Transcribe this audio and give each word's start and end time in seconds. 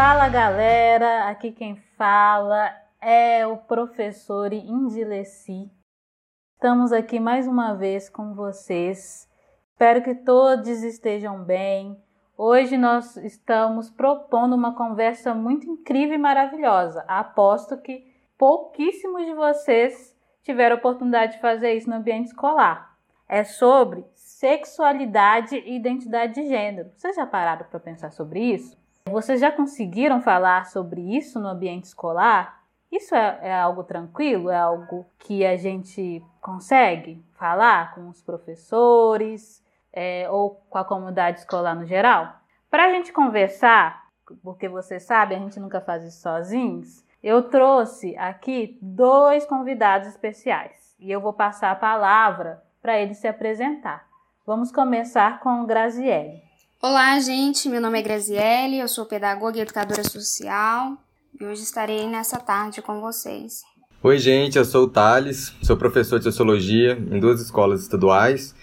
Fala 0.00 0.28
galera, 0.28 1.28
aqui 1.28 1.50
quem 1.50 1.74
fala 1.96 2.70
é 3.00 3.44
o 3.44 3.56
professor 3.56 4.52
Indileci. 4.52 5.68
Estamos 6.54 6.92
aqui 6.92 7.18
mais 7.18 7.48
uma 7.48 7.74
vez 7.74 8.08
com 8.08 8.32
vocês. 8.32 9.28
Espero 9.72 10.00
que 10.00 10.14
todos 10.14 10.68
estejam 10.84 11.42
bem. 11.42 12.00
Hoje 12.36 12.78
nós 12.78 13.16
estamos 13.16 13.90
propondo 13.90 14.54
uma 14.54 14.72
conversa 14.72 15.34
muito 15.34 15.68
incrível 15.68 16.14
e 16.14 16.18
maravilhosa. 16.18 17.04
Aposto 17.08 17.76
que 17.76 18.06
pouquíssimos 18.38 19.26
de 19.26 19.34
vocês 19.34 20.16
tiveram 20.44 20.76
oportunidade 20.76 21.32
de 21.32 21.40
fazer 21.40 21.74
isso 21.74 21.90
no 21.90 21.96
ambiente 21.96 22.26
escolar. 22.26 22.96
É 23.28 23.42
sobre 23.42 24.06
sexualidade 24.14 25.56
e 25.56 25.74
identidade 25.74 26.34
de 26.34 26.46
gênero. 26.46 26.92
Vocês 26.94 27.16
já 27.16 27.26
pararam 27.26 27.66
para 27.68 27.80
pensar 27.80 28.12
sobre 28.12 28.38
isso? 28.38 28.78
Vocês 29.08 29.40
já 29.40 29.50
conseguiram 29.50 30.20
falar 30.20 30.66
sobre 30.66 31.00
isso 31.16 31.40
no 31.40 31.48
ambiente 31.48 31.84
escolar? 31.84 32.62
Isso 32.90 33.14
é, 33.14 33.38
é, 33.42 33.54
algo 33.54 33.84
tranquilo? 33.84 34.50
É 34.50 34.58
algo 34.58 35.06
que 35.18 35.44
a 35.44 35.56
gente 35.56 36.24
consegue 36.40 37.22
falar 37.34 37.94
com 37.94 38.08
os 38.08 38.22
professores 38.22 39.64
é, 39.92 40.28
ou 40.30 40.62
com 40.68 40.78
a 40.78 40.84
comunidade 40.84 41.40
escolar 41.40 41.74
no 41.74 41.84
geral? 41.84 42.34
Para 42.70 42.86
a 42.86 42.92
gente 42.92 43.12
conversar, 43.12 44.08
porque 44.42 44.68
você 44.68 44.98
sabe, 44.98 45.34
a 45.34 45.38
gente 45.38 45.60
nunca 45.60 45.80
faz 45.80 46.04
isso 46.04 46.22
sozinhos, 46.22 47.04
eu 47.22 47.42
trouxe 47.42 48.16
aqui 48.16 48.78
dois 48.80 49.44
convidados 49.44 50.08
especiais 50.08 50.94
e 50.98 51.10
eu 51.10 51.20
vou 51.20 51.32
passar 51.32 51.70
a 51.70 51.76
palavra 51.76 52.62
para 52.80 52.98
eles 52.98 53.18
se 53.18 53.26
apresentar. 53.26 54.06
Vamos 54.46 54.72
começar 54.72 55.40
com 55.40 55.66
Graziele. 55.66 56.47
Olá, 56.80 57.18
gente. 57.18 57.68
Meu 57.68 57.80
nome 57.80 57.98
é 57.98 58.02
Graziele, 58.02 58.78
eu 58.78 58.86
sou 58.86 59.04
pedagoga 59.04 59.58
e 59.58 59.62
educadora 59.62 60.04
social 60.04 60.96
e 61.40 61.44
hoje 61.44 61.64
estarei 61.64 62.06
nessa 62.06 62.38
tarde 62.38 62.80
com 62.80 63.00
vocês. 63.00 63.64
Oi, 64.00 64.16
gente. 64.16 64.56
Eu 64.56 64.64
sou 64.64 64.84
o 64.84 64.88
Thales, 64.88 65.52
sou 65.60 65.76
professor 65.76 66.18
de 66.18 66.24
sociologia 66.24 66.92
em 66.92 67.18
duas 67.18 67.40
escolas 67.40 67.82
estaduais. 67.82 68.54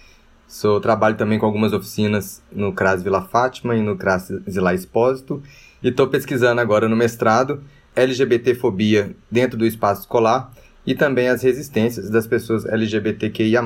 Sou, 0.48 0.80
trabalho 0.80 1.18
também 1.18 1.38
com 1.38 1.46
algumas 1.46 1.74
oficinas 1.74 2.42
no 2.50 2.72
CRAS 2.72 3.04
Vila 3.04 3.22
Fátima 3.22 3.76
e 3.76 3.82
no 3.82 3.98
CRAS 3.98 4.32
Zilá 4.50 4.74
Expósito 4.74 5.44
e 5.84 5.90
estou 5.90 6.08
pesquisando 6.08 6.62
agora 6.62 6.88
no 6.88 6.96
mestrado 6.96 7.66
LGBTfobia 7.98 9.14
dentro 9.30 9.58
do 9.58 9.66
espaço 9.66 10.04
escolar 10.04 10.54
e 10.88 10.96
também 10.96 11.28
as 11.28 11.44
resistências 11.44 12.10
das 12.10 12.26
pessoas 12.26 12.66
LGBTQIA+. 12.66 13.62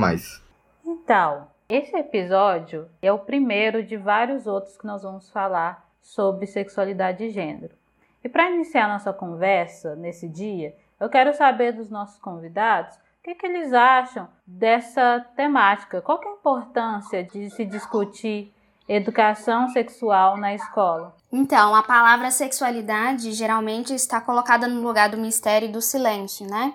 Então, 0.84 1.48
esse 1.70 1.95
episódio 1.95 2.89
é 3.00 3.14
o 3.14 3.20
primeiro 3.20 3.84
de 3.84 3.95
vários 3.95 4.48
outros 4.48 4.75
que 4.75 4.88
nós 4.88 5.03
vamos 5.03 5.30
falar 5.30 5.88
sobre 6.02 6.48
sexualidade 6.48 7.23
e 7.23 7.30
gênero. 7.30 7.75
E 8.23 8.28
para 8.28 8.50
iniciar 8.50 8.88
nossa 8.88 9.14
conversa 9.14 9.95
nesse 9.95 10.28
dia, 10.28 10.75
eu 11.00 11.08
quero 11.08 11.31
saber 11.31 11.73
dos 11.73 11.92
nossos 11.92 12.20
convidados 12.20 12.95
o 12.95 13.23
que, 13.23 13.36
que 13.36 13.45
eles 13.45 13.72
acham 13.72 14.28
dessa 14.47 15.23
temática. 15.36 16.02
Qual 16.02 16.20
é 16.23 16.28
a 16.28 16.31
importância 16.31 17.23
de 17.23 17.52
se 17.52 17.64
discutir 17.64 18.52
educação 18.88 19.70
sexual 19.70 20.38
na 20.38 20.56
escola? 20.56 21.16
Então, 21.31 21.75
a 21.75 21.84
palavra 21.84 22.31
sexualidade 22.31 23.31
geralmente 23.34 23.94
está 23.94 24.20
colocada 24.20 24.67
no 24.67 24.81
lugar 24.81 25.09
do 25.09 25.17
mistério 25.17 25.70
e 25.70 25.72
do 25.72 25.81
silêncio, 25.81 26.50
né? 26.50 26.73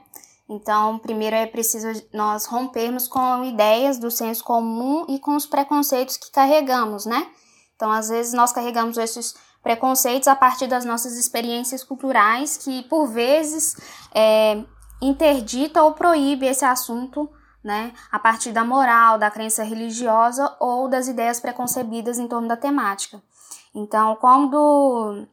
Então, 0.48 0.98
primeiro 0.98 1.34
é 1.34 1.46
preciso 1.46 1.88
nós 2.12 2.44
rompermos 2.44 3.08
com 3.08 3.44
ideias 3.44 3.98
do 3.98 4.10
senso 4.10 4.44
comum 4.44 5.06
e 5.08 5.18
com 5.18 5.34
os 5.36 5.46
preconceitos 5.46 6.16
que 6.16 6.30
carregamos, 6.30 7.06
né? 7.06 7.26
Então, 7.74 7.90
às 7.90 8.08
vezes 8.08 8.34
nós 8.34 8.52
carregamos 8.52 8.98
esses 8.98 9.34
preconceitos 9.62 10.28
a 10.28 10.36
partir 10.36 10.66
das 10.66 10.84
nossas 10.84 11.16
experiências 11.16 11.82
culturais 11.82 12.58
que, 12.58 12.82
por 12.82 13.06
vezes, 13.06 13.74
é, 14.14 14.62
interdita 15.00 15.82
ou 15.82 15.92
proíbe 15.92 16.46
esse 16.46 16.64
assunto, 16.64 17.30
né? 17.62 17.94
A 18.12 18.18
partir 18.18 18.52
da 18.52 18.62
moral, 18.62 19.18
da 19.18 19.30
crença 19.30 19.64
religiosa 19.64 20.54
ou 20.60 20.88
das 20.88 21.08
ideias 21.08 21.40
preconcebidas 21.40 22.18
em 22.18 22.28
torno 22.28 22.46
da 22.46 22.56
temática. 22.56 23.22
Então, 23.74 24.14
quando 24.16 25.26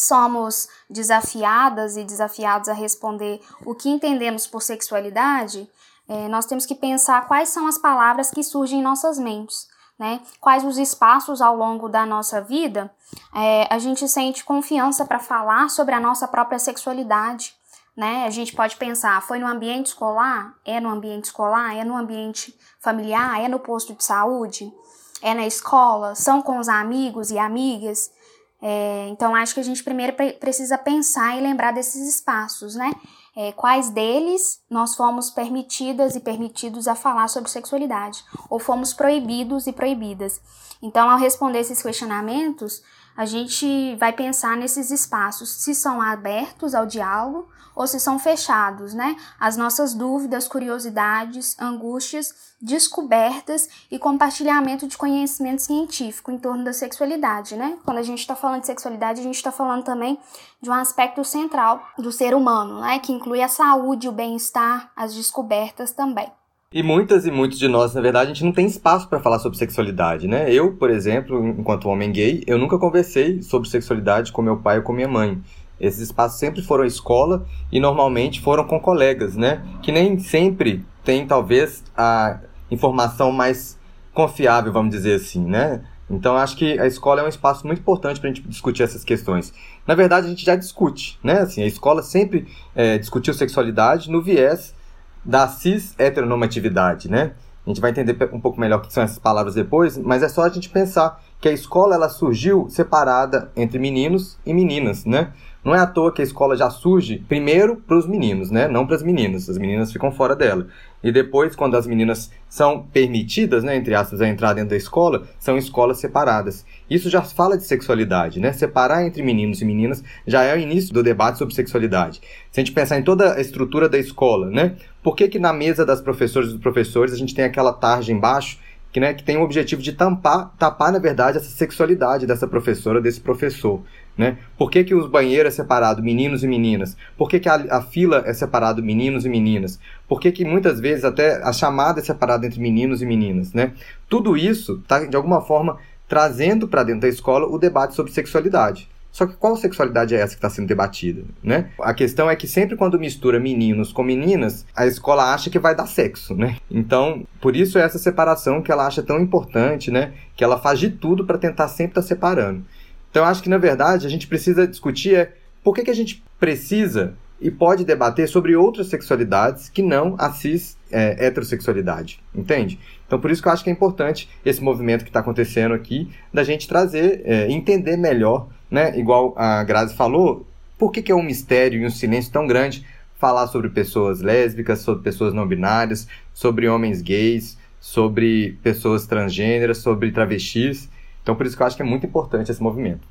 somos 0.00 0.68
desafiadas 0.88 1.96
e 1.96 2.04
desafiados 2.04 2.68
a 2.68 2.72
responder 2.72 3.40
o 3.64 3.74
que 3.74 3.88
entendemos 3.88 4.46
por 4.46 4.62
sexualidade, 4.62 5.68
é, 6.08 6.28
nós 6.28 6.46
temos 6.46 6.64
que 6.64 6.74
pensar 6.74 7.26
quais 7.26 7.50
são 7.50 7.66
as 7.66 7.76
palavras 7.76 8.30
que 8.30 8.42
surgem 8.42 8.80
em 8.80 8.82
nossas 8.82 9.18
mentes. 9.18 9.68
Né? 9.98 10.20
Quais 10.40 10.64
os 10.64 10.78
espaços 10.78 11.42
ao 11.42 11.56
longo 11.56 11.88
da 11.88 12.06
nossa 12.06 12.40
vida 12.40 12.88
é, 13.34 13.66
a 13.68 13.78
gente 13.78 14.08
sente 14.08 14.44
confiança 14.44 15.04
para 15.04 15.18
falar 15.18 15.68
sobre 15.70 15.94
a 15.94 16.00
nossa 16.00 16.28
própria 16.28 16.58
sexualidade. 16.58 17.54
Né? 17.96 18.24
A 18.26 18.30
gente 18.30 18.54
pode 18.54 18.76
pensar, 18.76 19.20
foi 19.22 19.40
no 19.40 19.46
ambiente 19.46 19.86
escolar? 19.86 20.54
É 20.64 20.78
no 20.78 20.88
ambiente 20.88 21.24
escolar? 21.24 21.76
É 21.76 21.84
no 21.84 21.96
ambiente 21.96 22.56
familiar? 22.80 23.42
É 23.42 23.48
no 23.48 23.58
posto 23.58 23.92
de 23.92 24.04
saúde? 24.04 24.72
É 25.20 25.34
na 25.34 25.46
escola? 25.46 26.14
São 26.14 26.40
com 26.40 26.58
os 26.58 26.68
amigos 26.68 27.32
e 27.32 27.38
amigas? 27.38 28.12
É, 28.60 29.06
então, 29.08 29.34
acho 29.34 29.54
que 29.54 29.60
a 29.60 29.64
gente 29.64 29.84
primeiro 29.84 30.14
precisa 30.40 30.76
pensar 30.76 31.36
e 31.36 31.40
lembrar 31.40 31.72
desses 31.72 32.08
espaços, 32.08 32.74
né? 32.74 32.92
É, 33.36 33.52
quais 33.52 33.90
deles 33.90 34.60
nós 34.68 34.96
fomos 34.96 35.30
permitidas 35.30 36.16
e 36.16 36.20
permitidos 36.20 36.88
a 36.88 36.96
falar 36.96 37.28
sobre 37.28 37.48
sexualidade, 37.48 38.24
ou 38.50 38.58
fomos 38.58 38.92
proibidos 38.92 39.68
e 39.68 39.72
proibidas. 39.72 40.40
Então, 40.82 41.08
ao 41.08 41.18
responder 41.18 41.60
esses 41.60 41.80
questionamentos, 41.80 42.82
a 43.18 43.26
gente 43.26 43.96
vai 43.96 44.12
pensar 44.12 44.56
nesses 44.56 44.92
espaços, 44.92 45.50
se 45.50 45.74
são 45.74 46.00
abertos 46.00 46.72
ao 46.72 46.86
diálogo 46.86 47.48
ou 47.74 47.84
se 47.84 47.98
são 47.98 48.16
fechados, 48.16 48.94
né? 48.94 49.16
As 49.40 49.56
nossas 49.56 49.92
dúvidas, 49.92 50.46
curiosidades, 50.46 51.58
angústias, 51.58 52.54
descobertas 52.62 53.68
e 53.90 53.98
compartilhamento 53.98 54.86
de 54.86 54.96
conhecimento 54.96 55.62
científico 55.62 56.30
em 56.30 56.38
torno 56.38 56.62
da 56.62 56.72
sexualidade, 56.72 57.56
né? 57.56 57.76
Quando 57.84 57.98
a 57.98 58.04
gente 58.04 58.20
está 58.20 58.36
falando 58.36 58.60
de 58.60 58.66
sexualidade, 58.68 59.18
a 59.18 59.24
gente 59.24 59.34
está 59.34 59.50
falando 59.50 59.82
também 59.82 60.16
de 60.62 60.70
um 60.70 60.74
aspecto 60.74 61.24
central 61.24 61.84
do 61.98 62.12
ser 62.12 62.36
humano, 62.36 62.80
né? 62.80 63.00
Que 63.00 63.12
inclui 63.12 63.42
a 63.42 63.48
saúde, 63.48 64.08
o 64.08 64.12
bem-estar, 64.12 64.92
as 64.94 65.12
descobertas 65.12 65.90
também. 65.90 66.37
E 66.70 66.82
muitas 66.82 67.24
e 67.24 67.30
muitos 67.30 67.58
de 67.58 67.66
nós, 67.66 67.94
na 67.94 68.00
verdade, 68.02 68.30
a 68.30 68.34
gente 68.34 68.44
não 68.44 68.52
tem 68.52 68.66
espaço 68.66 69.08
para 69.08 69.18
falar 69.18 69.38
sobre 69.38 69.56
sexualidade, 69.56 70.28
né? 70.28 70.52
Eu, 70.52 70.74
por 70.74 70.90
exemplo, 70.90 71.42
enquanto 71.48 71.88
homem 71.88 72.12
gay, 72.12 72.44
eu 72.46 72.58
nunca 72.58 72.78
conversei 72.78 73.40
sobre 73.40 73.70
sexualidade 73.70 74.30
com 74.30 74.42
meu 74.42 74.58
pai 74.58 74.76
ou 74.76 74.82
com 74.84 74.92
minha 74.92 75.08
mãe. 75.08 75.40
Esses 75.80 76.00
espaços 76.00 76.38
sempre 76.38 76.60
foram 76.60 76.84
a 76.84 76.86
escola 76.86 77.46
e 77.72 77.80
normalmente 77.80 78.42
foram 78.42 78.64
com 78.64 78.78
colegas, 78.78 79.34
né? 79.34 79.64
Que 79.80 79.90
nem 79.90 80.18
sempre 80.18 80.84
tem, 81.02 81.26
talvez, 81.26 81.82
a 81.96 82.38
informação 82.70 83.32
mais 83.32 83.78
confiável, 84.12 84.70
vamos 84.70 84.94
dizer 84.94 85.14
assim, 85.14 85.42
né? 85.42 85.82
Então, 86.10 86.36
acho 86.36 86.54
que 86.54 86.78
a 86.78 86.86
escola 86.86 87.22
é 87.22 87.24
um 87.24 87.28
espaço 87.28 87.66
muito 87.66 87.78
importante 87.78 88.20
para 88.20 88.28
a 88.28 88.34
gente 88.34 88.46
discutir 88.46 88.82
essas 88.82 89.04
questões. 89.04 89.54
Na 89.86 89.94
verdade, 89.94 90.26
a 90.26 90.30
gente 90.30 90.44
já 90.44 90.54
discute, 90.54 91.18
né? 91.24 91.40
Assim, 91.40 91.62
a 91.62 91.66
escola 91.66 92.02
sempre 92.02 92.46
é, 92.76 92.98
discutiu 92.98 93.32
sexualidade 93.32 94.10
no 94.10 94.20
viés 94.20 94.76
da 95.24 95.48
cis 95.48 95.94
heteronormatividade, 95.98 97.10
né? 97.10 97.32
A 97.66 97.70
gente 97.70 97.82
vai 97.82 97.90
entender 97.90 98.16
um 98.32 98.40
pouco 98.40 98.58
melhor 98.58 98.78
o 98.78 98.80
que 98.80 98.92
são 98.92 99.02
essas 99.02 99.18
palavras 99.18 99.54
depois, 99.54 99.98
mas 99.98 100.22
é 100.22 100.28
só 100.28 100.42
a 100.42 100.48
gente 100.48 100.70
pensar 100.70 101.22
que 101.38 101.48
a 101.48 101.52
escola 101.52 101.94
ela 101.94 102.08
surgiu 102.08 102.66
separada 102.70 103.50
entre 103.54 103.78
meninos 103.78 104.38
e 104.46 104.54
meninas, 104.54 105.04
né? 105.04 105.32
Não 105.62 105.74
é 105.74 105.78
à 105.80 105.86
toa 105.86 106.10
que 106.10 106.22
a 106.22 106.24
escola 106.24 106.56
já 106.56 106.70
surge 106.70 107.18
primeiro 107.28 107.76
para 107.76 107.98
os 107.98 108.06
meninos, 108.06 108.50
né? 108.50 108.68
Não 108.68 108.86
para 108.86 108.96
as 108.96 109.02
meninas. 109.02 109.50
As 109.50 109.58
meninas 109.58 109.92
ficam 109.92 110.10
fora 110.10 110.34
dela. 110.34 110.66
E 111.02 111.12
depois, 111.12 111.54
quando 111.54 111.76
as 111.76 111.86
meninas 111.86 112.30
são 112.48 112.82
permitidas, 112.82 113.62
né, 113.62 113.76
entre 113.76 113.94
aspas, 113.94 114.20
a 114.20 114.28
entrar 114.28 114.52
dentro 114.52 114.70
da 114.70 114.76
escola, 114.76 115.28
são 115.38 115.56
escolas 115.56 115.98
separadas. 115.98 116.66
Isso 116.90 117.08
já 117.08 117.22
fala 117.22 117.56
de 117.56 117.64
sexualidade, 117.64 118.40
né? 118.40 118.52
Separar 118.52 119.06
entre 119.06 119.22
meninos 119.22 119.60
e 119.60 119.64
meninas 119.64 120.02
já 120.26 120.42
é 120.42 120.56
o 120.56 120.58
início 120.58 120.92
do 120.92 121.02
debate 121.02 121.38
sobre 121.38 121.54
sexualidade. 121.54 122.20
Se 122.50 122.60
a 122.60 122.64
gente 122.64 122.72
pensar 122.72 122.98
em 122.98 123.02
toda 123.02 123.34
a 123.34 123.40
estrutura 123.40 123.88
da 123.88 123.98
escola, 123.98 124.50
né? 124.50 124.76
Por 125.02 125.14
que, 125.14 125.28
que 125.28 125.38
na 125.38 125.52
mesa 125.52 125.86
das 125.86 126.00
professoras 126.00 126.48
e 126.48 126.52
dos 126.52 126.60
professores 126.60 127.12
a 127.12 127.16
gente 127.16 127.34
tem 127.34 127.44
aquela 127.44 127.72
tarja 127.72 128.12
embaixo 128.12 128.58
que, 128.90 128.98
né, 128.98 129.12
que 129.14 129.22
tem 129.22 129.36
o 129.36 129.42
objetivo 129.42 129.82
de 129.82 129.92
tampar, 129.92 130.50
tapar, 130.58 130.90
na 130.90 130.98
verdade, 130.98 131.38
essa 131.38 131.50
sexualidade 131.50 132.26
dessa 132.26 132.46
professora, 132.46 133.00
desse 133.00 133.20
professor. 133.20 133.82
Né? 134.18 134.36
Por 134.58 134.68
que, 134.68 134.82
que 134.82 134.96
os 134.96 135.08
banheiros 135.08 135.54
é 135.54 135.56
separado 135.56 136.02
meninos 136.02 136.42
e 136.42 136.48
meninas? 136.48 136.96
Por 137.16 137.30
que, 137.30 137.38
que 137.38 137.48
a, 137.48 137.54
a, 137.70 137.80
fila 137.80 138.24
é 138.26 138.32
separado 138.32 138.82
meninos 138.82 139.24
e 139.24 139.28
meninas? 139.28 139.78
Por 140.08 140.20
que, 140.20 140.32
que 140.32 140.44
muitas 140.44 140.80
vezes 140.80 141.04
até 141.04 141.40
a 141.40 141.52
chamada 141.52 142.00
é 142.00 142.02
separada 142.02 142.44
entre 142.44 142.60
meninos 142.60 143.00
e 143.00 143.06
meninas? 143.06 143.52
Né? 143.52 143.72
Tudo 144.08 144.36
isso 144.36 144.80
está, 144.82 145.04
de 145.04 145.16
alguma 145.16 145.40
forma, 145.40 145.78
trazendo 146.08 146.66
para 146.66 146.82
dentro 146.82 147.02
da 147.02 147.08
escola 147.08 147.46
o 147.46 147.58
debate 147.58 147.94
sobre 147.94 148.10
sexualidade. 148.10 148.88
Só 149.12 149.26
que 149.26 149.36
qual 149.36 149.56
sexualidade 149.56 150.14
é 150.14 150.18
essa 150.18 150.34
que 150.34 150.38
está 150.38 150.50
sendo 150.50 150.68
debatida, 150.68 151.22
né? 151.42 151.70
A 151.80 151.94
questão 151.94 152.30
é 152.30 152.36
que 152.36 152.46
sempre 152.46 152.76
quando 152.76 153.00
mistura 153.00 153.40
meninos 153.40 153.90
com 153.90 154.02
meninas, 154.02 154.66
a 154.76 154.86
escola 154.86 155.32
acha 155.32 155.48
que 155.50 155.58
vai 155.58 155.74
dar 155.74 155.86
sexo, 155.86 156.34
né? 156.34 156.56
Então, 156.70 157.26
por 157.40 157.56
isso 157.56 157.78
é 157.78 157.82
essa 157.82 157.98
separação 157.98 158.62
que 158.62 158.70
ela 158.70 158.86
acha 158.86 159.02
tão 159.02 159.18
importante, 159.18 159.90
né? 159.90 160.12
Que 160.36 160.44
ela 160.44 160.58
faz 160.58 160.78
de 160.78 160.90
tudo 160.90 161.24
para 161.24 161.38
tentar 161.38 161.68
sempre 161.68 161.92
estar 161.92 162.02
tá 162.02 162.06
separando. 162.06 162.64
Então, 163.10 163.24
eu 163.24 163.28
acho 163.28 163.42
que, 163.42 163.48
na 163.48 163.58
verdade, 163.58 164.06
a 164.06 164.10
gente 164.10 164.26
precisa 164.26 164.66
discutir 164.66 165.14
é 165.14 165.32
por 165.62 165.74
que, 165.74 165.82
que 165.82 165.90
a 165.90 165.94
gente 165.94 166.22
precisa 166.38 167.14
e 167.40 167.50
pode 167.50 167.84
debater 167.84 168.28
sobre 168.28 168.56
outras 168.56 168.88
sexualidades 168.88 169.68
que 169.68 169.82
não 169.82 170.16
a 170.18 170.32
cis 170.32 170.76
é, 170.90 171.26
heterossexualidade, 171.26 172.20
entende? 172.34 172.78
Então, 173.06 173.20
por 173.20 173.30
isso 173.30 173.40
que 173.40 173.48
eu 173.48 173.52
acho 173.52 173.62
que 173.62 173.70
é 173.70 173.72
importante 173.72 174.28
esse 174.44 174.62
movimento 174.62 175.04
que 175.04 175.10
está 175.10 175.20
acontecendo 175.20 175.74
aqui, 175.74 176.10
da 176.32 176.42
gente 176.42 176.66
trazer, 176.66 177.22
é, 177.24 177.50
entender 177.50 177.96
melhor, 177.96 178.48
né? 178.70 178.98
Igual 178.98 179.34
a 179.36 179.62
Grazi 179.62 179.94
falou, 179.94 180.46
por 180.76 180.90
que, 180.90 181.02
que 181.02 181.12
é 181.12 181.14
um 181.14 181.22
mistério 181.22 181.80
e 181.80 181.86
um 181.86 181.90
silêncio 181.90 182.32
tão 182.32 182.46
grande 182.46 182.84
falar 183.18 183.48
sobre 183.48 183.68
pessoas 183.68 184.20
lésbicas, 184.20 184.80
sobre 184.80 185.02
pessoas 185.02 185.34
não 185.34 185.46
binárias, 185.46 186.06
sobre 186.32 186.68
homens 186.68 187.02
gays, 187.02 187.58
sobre 187.80 188.58
pessoas 188.62 189.06
transgêneras, 189.06 189.78
sobre 189.78 190.12
travestis. 190.12 190.88
Então, 191.28 191.36
por 191.36 191.44
isso 191.44 191.54
que 191.54 191.62
eu 191.62 191.66
acho 191.66 191.76
que 191.76 191.82
é 191.82 191.84
muito 191.84 192.06
importante 192.06 192.50
esse 192.50 192.62
movimento. 192.62 193.06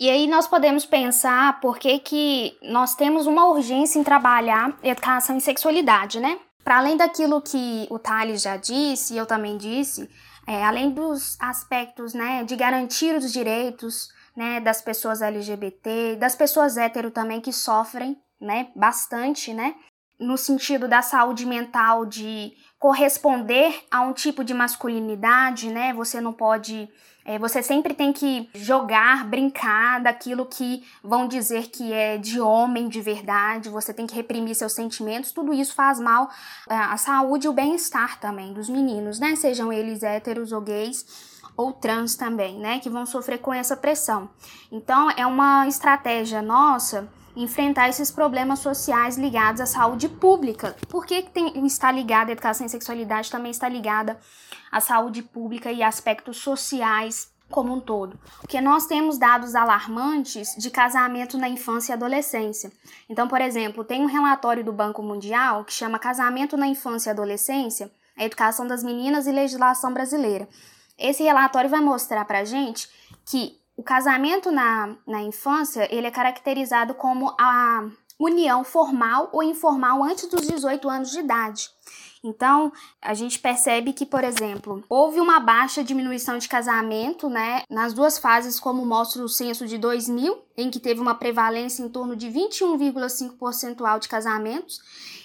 E 0.00 0.08
aí 0.08 0.28
nós 0.28 0.46
podemos 0.46 0.86
pensar 0.86 1.60
por 1.60 1.76
que, 1.76 1.98
que 1.98 2.56
nós 2.62 2.94
temos 2.94 3.26
uma 3.26 3.48
urgência 3.48 3.98
em 3.98 4.04
trabalhar 4.04 4.78
educação 4.80 5.36
em 5.36 5.40
sexualidade, 5.40 6.20
né? 6.20 6.38
Para 6.62 6.78
além 6.78 6.96
daquilo 6.96 7.42
que 7.42 7.88
o 7.90 7.98
Thales 7.98 8.42
já 8.42 8.56
disse, 8.56 9.14
e 9.14 9.16
eu 9.16 9.26
também 9.26 9.56
disse, 9.56 10.08
é, 10.46 10.64
além 10.64 10.92
dos 10.92 11.36
aspectos 11.40 12.14
né, 12.14 12.44
de 12.44 12.54
garantir 12.54 13.16
os 13.16 13.32
direitos 13.32 14.08
né, 14.36 14.60
das 14.60 14.80
pessoas 14.80 15.20
LGBT, 15.20 16.14
das 16.14 16.36
pessoas 16.36 16.76
hétero 16.76 17.10
também 17.10 17.40
que 17.40 17.52
sofrem 17.52 18.16
né, 18.40 18.68
bastante, 18.76 19.52
né, 19.52 19.74
no 20.18 20.36
sentido 20.36 20.88
da 20.88 21.00
saúde 21.00 21.46
mental 21.46 22.04
de 22.04 22.52
corresponder 22.78 23.84
a 23.90 24.00
um 24.02 24.12
tipo 24.12 24.44
de 24.44 24.54
masculinidade, 24.54 25.70
né? 25.70 25.92
Você 25.94 26.20
não 26.20 26.32
pode. 26.32 26.88
É, 27.24 27.38
você 27.38 27.62
sempre 27.62 27.92
tem 27.92 28.10
que 28.10 28.48
jogar, 28.54 29.26
brincar 29.26 30.00
daquilo 30.00 30.46
que 30.46 30.82
vão 31.02 31.28
dizer 31.28 31.68
que 31.68 31.92
é 31.92 32.16
de 32.16 32.40
homem 32.40 32.88
de 32.88 33.02
verdade, 33.02 33.68
você 33.68 33.92
tem 33.92 34.06
que 34.06 34.14
reprimir 34.14 34.54
seus 34.54 34.72
sentimentos, 34.72 35.30
tudo 35.30 35.52
isso 35.52 35.74
faz 35.74 36.00
mal 36.00 36.30
é, 36.70 36.74
à 36.74 36.96
saúde 36.96 37.46
e 37.46 37.50
o 37.50 37.52
bem-estar 37.52 38.18
também 38.18 38.54
dos 38.54 38.70
meninos, 38.70 39.20
né? 39.20 39.36
Sejam 39.36 39.70
eles 39.70 40.02
héteros 40.02 40.52
ou 40.52 40.62
gays 40.62 41.04
ou 41.54 41.72
trans 41.72 42.14
também, 42.14 42.58
né? 42.58 42.78
Que 42.78 42.88
vão 42.88 43.04
sofrer 43.04 43.38
com 43.38 43.52
essa 43.52 43.76
pressão. 43.76 44.30
Então, 44.72 45.10
é 45.10 45.26
uma 45.26 45.66
estratégia 45.66 46.40
nossa 46.40 47.10
enfrentar 47.38 47.88
esses 47.88 48.10
problemas 48.10 48.58
sociais 48.58 49.16
ligados 49.16 49.60
à 49.60 49.66
saúde 49.66 50.08
pública. 50.08 50.76
Por 50.88 51.06
que, 51.06 51.22
tem, 51.22 51.64
está 51.64 51.92
ligada 51.92 52.30
a 52.30 52.32
educação 52.32 52.66
em 52.66 52.68
sexualidade 52.68 53.30
também 53.30 53.52
está 53.52 53.68
ligada 53.68 54.18
à 54.72 54.80
saúde 54.80 55.22
pública 55.22 55.70
e 55.70 55.82
aspectos 55.82 56.38
sociais 56.38 57.32
como 57.48 57.72
um 57.72 57.80
todo. 57.80 58.18
Porque 58.40 58.60
nós 58.60 58.86
temos 58.86 59.18
dados 59.18 59.54
alarmantes 59.54 60.54
de 60.58 60.68
casamento 60.68 61.38
na 61.38 61.48
infância 61.48 61.92
e 61.92 61.94
adolescência. 61.94 62.72
Então, 63.08 63.28
por 63.28 63.40
exemplo, 63.40 63.84
tem 63.84 64.02
um 64.02 64.06
relatório 64.06 64.64
do 64.64 64.72
Banco 64.72 65.02
Mundial 65.02 65.64
que 65.64 65.72
chama 65.72 65.98
Casamento 65.98 66.56
na 66.56 66.66
Infância 66.66 67.10
e 67.10 67.12
Adolescência, 67.12 67.90
a 68.16 68.24
Educação 68.24 68.66
das 68.66 68.82
Meninas 68.82 69.26
e 69.26 69.32
Legislação 69.32 69.94
Brasileira. 69.94 70.48
Esse 70.98 71.22
relatório 71.22 71.70
vai 71.70 71.80
mostrar 71.80 72.24
para 72.24 72.44
gente 72.44 72.88
que 73.24 73.56
o 73.78 73.82
casamento 73.84 74.50
na, 74.50 74.96
na 75.06 75.22
infância, 75.22 75.86
ele 75.94 76.08
é 76.08 76.10
caracterizado 76.10 76.94
como 76.94 77.32
a 77.38 77.88
união 78.18 78.64
formal 78.64 79.30
ou 79.32 79.40
informal 79.40 80.02
antes 80.02 80.26
dos 80.26 80.48
18 80.48 80.90
anos 80.90 81.12
de 81.12 81.20
idade. 81.20 81.70
Então, 82.24 82.72
a 83.00 83.14
gente 83.14 83.38
percebe 83.38 83.92
que, 83.92 84.04
por 84.04 84.24
exemplo, 84.24 84.82
houve 84.88 85.20
uma 85.20 85.38
baixa 85.38 85.84
diminuição 85.84 86.38
de 86.38 86.48
casamento, 86.48 87.30
né, 87.30 87.62
nas 87.70 87.92
duas 87.92 88.18
fases, 88.18 88.58
como 88.58 88.84
mostra 88.84 89.22
o 89.22 89.28
censo 89.28 89.64
de 89.64 89.78
2000, 89.78 90.36
em 90.56 90.70
que 90.70 90.80
teve 90.80 91.00
uma 91.00 91.14
prevalência 91.14 91.80
em 91.80 91.88
torno 91.88 92.16
de 92.16 92.26
21,5% 92.26 94.00
de 94.00 94.08
casamentos, 94.08 94.80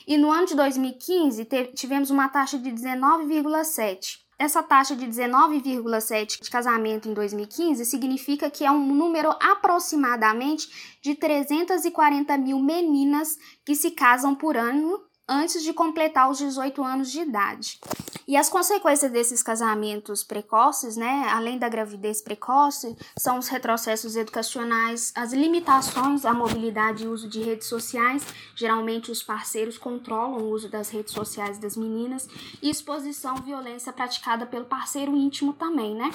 e 0.05 0.15
no 0.15 0.31
ano 0.31 0.45
de 0.45 0.55
2015 0.55 1.43
tivemos 1.73 2.11
uma 2.11 2.29
taxa 2.29 2.59
de 2.59 2.69
19,7%. 2.69 4.22
Essa 4.43 4.61
taxa 4.61 4.93
de 4.93 5.07
19,7 5.07 6.41
de 6.43 6.49
casamento 6.49 7.07
em 7.07 7.13
2015 7.13 7.85
significa 7.85 8.49
que 8.49 8.65
é 8.65 8.69
um 8.69 8.93
número 8.93 9.29
aproximadamente 9.41 10.97
de 11.01 11.15
340 11.15 12.37
mil 12.37 12.59
meninas 12.59 13.37
que 13.65 13.73
se 13.73 13.91
casam 13.91 14.35
por 14.35 14.57
ano 14.57 14.99
antes 15.27 15.63
de 15.63 15.73
completar 15.73 16.29
os 16.29 16.37
18 16.37 16.83
anos 16.83 17.11
de 17.11 17.21
idade. 17.21 17.79
E 18.25 18.37
as 18.37 18.47
consequências 18.47 19.11
desses 19.11 19.43
casamentos 19.43 20.23
precoces, 20.23 20.95
né, 20.95 21.27
além 21.29 21.59
da 21.59 21.67
gravidez 21.67 22.21
precoce, 22.21 22.95
são 23.17 23.37
os 23.37 23.49
retrocessos 23.49 24.15
educacionais, 24.15 25.11
as 25.13 25.33
limitações 25.33 26.25
à 26.25 26.33
mobilidade 26.33 27.03
e 27.03 27.07
uso 27.07 27.27
de 27.27 27.41
redes 27.41 27.67
sociais, 27.67 28.25
geralmente 28.55 29.11
os 29.11 29.21
parceiros 29.21 29.77
controlam 29.77 30.39
o 30.39 30.49
uso 30.51 30.69
das 30.69 30.89
redes 30.89 31.13
sociais 31.13 31.57
das 31.57 31.75
meninas, 31.75 32.27
e 32.61 32.69
exposição 32.69 33.35
à 33.35 33.41
violência 33.41 33.91
praticada 33.91 34.45
pelo 34.45 34.65
parceiro 34.65 35.15
íntimo 35.15 35.51
também, 35.51 35.93
né? 35.93 36.09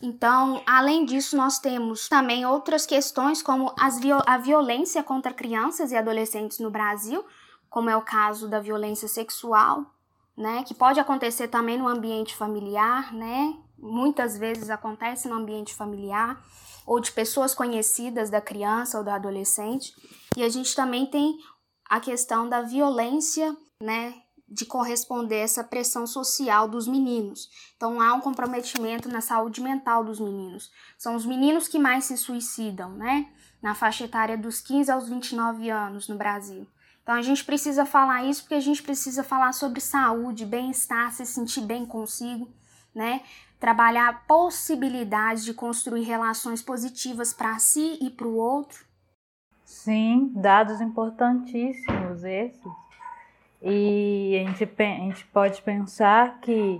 Então, 0.00 0.62
além 0.64 1.04
disso, 1.04 1.36
nós 1.36 1.58
temos 1.58 2.08
também 2.08 2.46
outras 2.46 2.86
questões 2.86 3.42
como 3.42 3.74
as, 3.78 3.98
a 4.26 4.38
violência 4.38 5.02
contra 5.02 5.34
crianças 5.34 5.90
e 5.90 5.96
adolescentes 5.96 6.60
no 6.60 6.70
Brasil, 6.70 7.24
como 7.78 7.88
é 7.88 7.96
o 7.96 8.02
caso 8.02 8.48
da 8.48 8.58
violência 8.58 9.06
sexual, 9.06 9.86
né, 10.36 10.64
que 10.64 10.74
pode 10.74 10.98
acontecer 10.98 11.46
também 11.46 11.78
no 11.78 11.86
ambiente 11.86 12.34
familiar, 12.34 13.14
né? 13.14 13.56
Muitas 13.78 14.36
vezes 14.36 14.68
acontece 14.68 15.28
no 15.28 15.36
ambiente 15.36 15.72
familiar 15.72 16.44
ou 16.84 16.98
de 16.98 17.12
pessoas 17.12 17.54
conhecidas 17.54 18.30
da 18.30 18.40
criança 18.40 18.98
ou 18.98 19.04
do 19.04 19.10
adolescente. 19.10 19.94
E 20.36 20.42
a 20.42 20.48
gente 20.48 20.74
também 20.74 21.06
tem 21.06 21.38
a 21.88 22.00
questão 22.00 22.48
da 22.48 22.62
violência, 22.62 23.56
né, 23.80 24.12
de 24.48 24.66
corresponder 24.66 25.36
a 25.36 25.44
essa 25.44 25.62
pressão 25.62 26.04
social 26.04 26.66
dos 26.66 26.88
meninos. 26.88 27.48
Então 27.76 28.00
há 28.00 28.12
um 28.12 28.20
comprometimento 28.20 29.08
na 29.08 29.20
saúde 29.20 29.60
mental 29.60 30.02
dos 30.02 30.18
meninos. 30.18 30.72
São 30.98 31.14
os 31.14 31.24
meninos 31.24 31.68
que 31.68 31.78
mais 31.78 32.06
se 32.06 32.16
suicidam, 32.16 32.90
né? 32.94 33.32
Na 33.62 33.72
faixa 33.72 34.04
etária 34.04 34.36
dos 34.36 34.60
15 34.60 34.90
aos 34.90 35.08
29 35.08 35.70
anos 35.70 36.08
no 36.08 36.16
Brasil. 36.18 36.66
Então 37.08 37.16
a 37.16 37.22
gente 37.22 37.42
precisa 37.42 37.86
falar 37.86 38.24
isso 38.24 38.42
porque 38.42 38.56
a 38.56 38.60
gente 38.60 38.82
precisa 38.82 39.24
falar 39.24 39.52
sobre 39.52 39.80
saúde, 39.80 40.44
bem-estar, 40.44 41.10
se 41.10 41.24
sentir 41.24 41.62
bem 41.62 41.86
consigo, 41.86 42.46
né? 42.94 43.22
Trabalhar 43.58 44.26
possibilidades 44.26 45.42
de 45.42 45.54
construir 45.54 46.02
relações 46.02 46.60
positivas 46.60 47.32
para 47.32 47.58
si 47.58 47.96
e 48.02 48.10
para 48.10 48.26
o 48.26 48.36
outro. 48.36 48.84
Sim, 49.64 50.30
dados 50.34 50.82
importantíssimos 50.82 52.24
esses. 52.24 52.72
E 53.62 54.44
a 54.44 54.46
gente, 54.46 54.70
a 54.78 54.84
gente 54.84 55.24
pode 55.28 55.62
pensar 55.62 56.38
que 56.42 56.78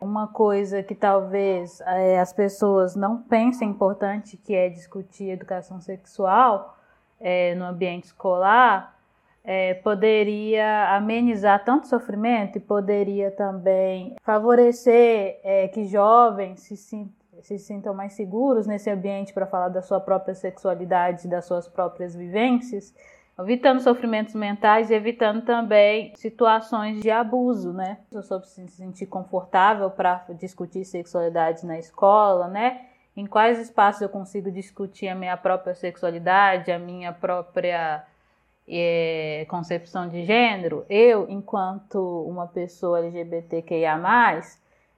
uma 0.00 0.26
coisa 0.26 0.82
que 0.82 0.96
talvez 0.96 1.80
é, 1.82 2.18
as 2.18 2.32
pessoas 2.32 2.96
não 2.96 3.22
pensem 3.22 3.70
importante, 3.70 4.36
que 4.38 4.56
é 4.56 4.68
discutir 4.68 5.30
educação 5.30 5.80
sexual 5.80 6.76
é, 7.20 7.54
no 7.54 7.64
ambiente 7.64 8.06
escolar, 8.06 8.97
é, 9.50 9.72
poderia 9.72 10.94
amenizar 10.94 11.64
tanto 11.64 11.88
sofrimento 11.88 12.58
e 12.58 12.60
poderia 12.60 13.30
também 13.30 14.14
favorecer 14.20 15.40
é, 15.42 15.66
que 15.68 15.86
jovens 15.86 16.60
se, 16.60 16.76
se 17.40 17.58
sintam 17.58 17.94
mais 17.94 18.12
seguros 18.12 18.66
nesse 18.66 18.90
ambiente 18.90 19.32
para 19.32 19.46
falar 19.46 19.70
da 19.70 19.80
sua 19.80 20.00
própria 20.00 20.34
sexualidade, 20.34 21.26
das 21.26 21.46
suas 21.46 21.66
próprias 21.66 22.14
vivências, 22.14 22.94
evitando 23.40 23.80
sofrimentos 23.80 24.34
mentais 24.34 24.90
e 24.90 24.94
evitando 24.94 25.40
também 25.40 26.12
situações 26.14 27.00
de 27.00 27.10
abuso, 27.10 27.72
né? 27.72 28.00
Eu 28.12 28.22
sou 28.22 28.42
se 28.42 28.68
sentir 28.68 29.06
confortável 29.06 29.90
para 29.90 30.26
discutir 30.38 30.84
sexualidade 30.84 31.64
na 31.64 31.78
escola, 31.78 32.48
né? 32.48 32.82
Em 33.16 33.24
quais 33.24 33.58
espaços 33.58 34.02
eu 34.02 34.10
consigo 34.10 34.50
discutir 34.50 35.08
a 35.08 35.14
minha 35.14 35.38
própria 35.38 35.74
sexualidade, 35.74 36.70
a 36.70 36.78
minha 36.78 37.14
própria 37.14 38.04
é, 38.68 39.46
concepção 39.48 40.08
de 40.08 40.24
gênero, 40.24 40.84
eu, 40.88 41.26
enquanto 41.28 42.24
uma 42.28 42.46
pessoa 42.46 42.98
LGBTQIA, 42.98 43.98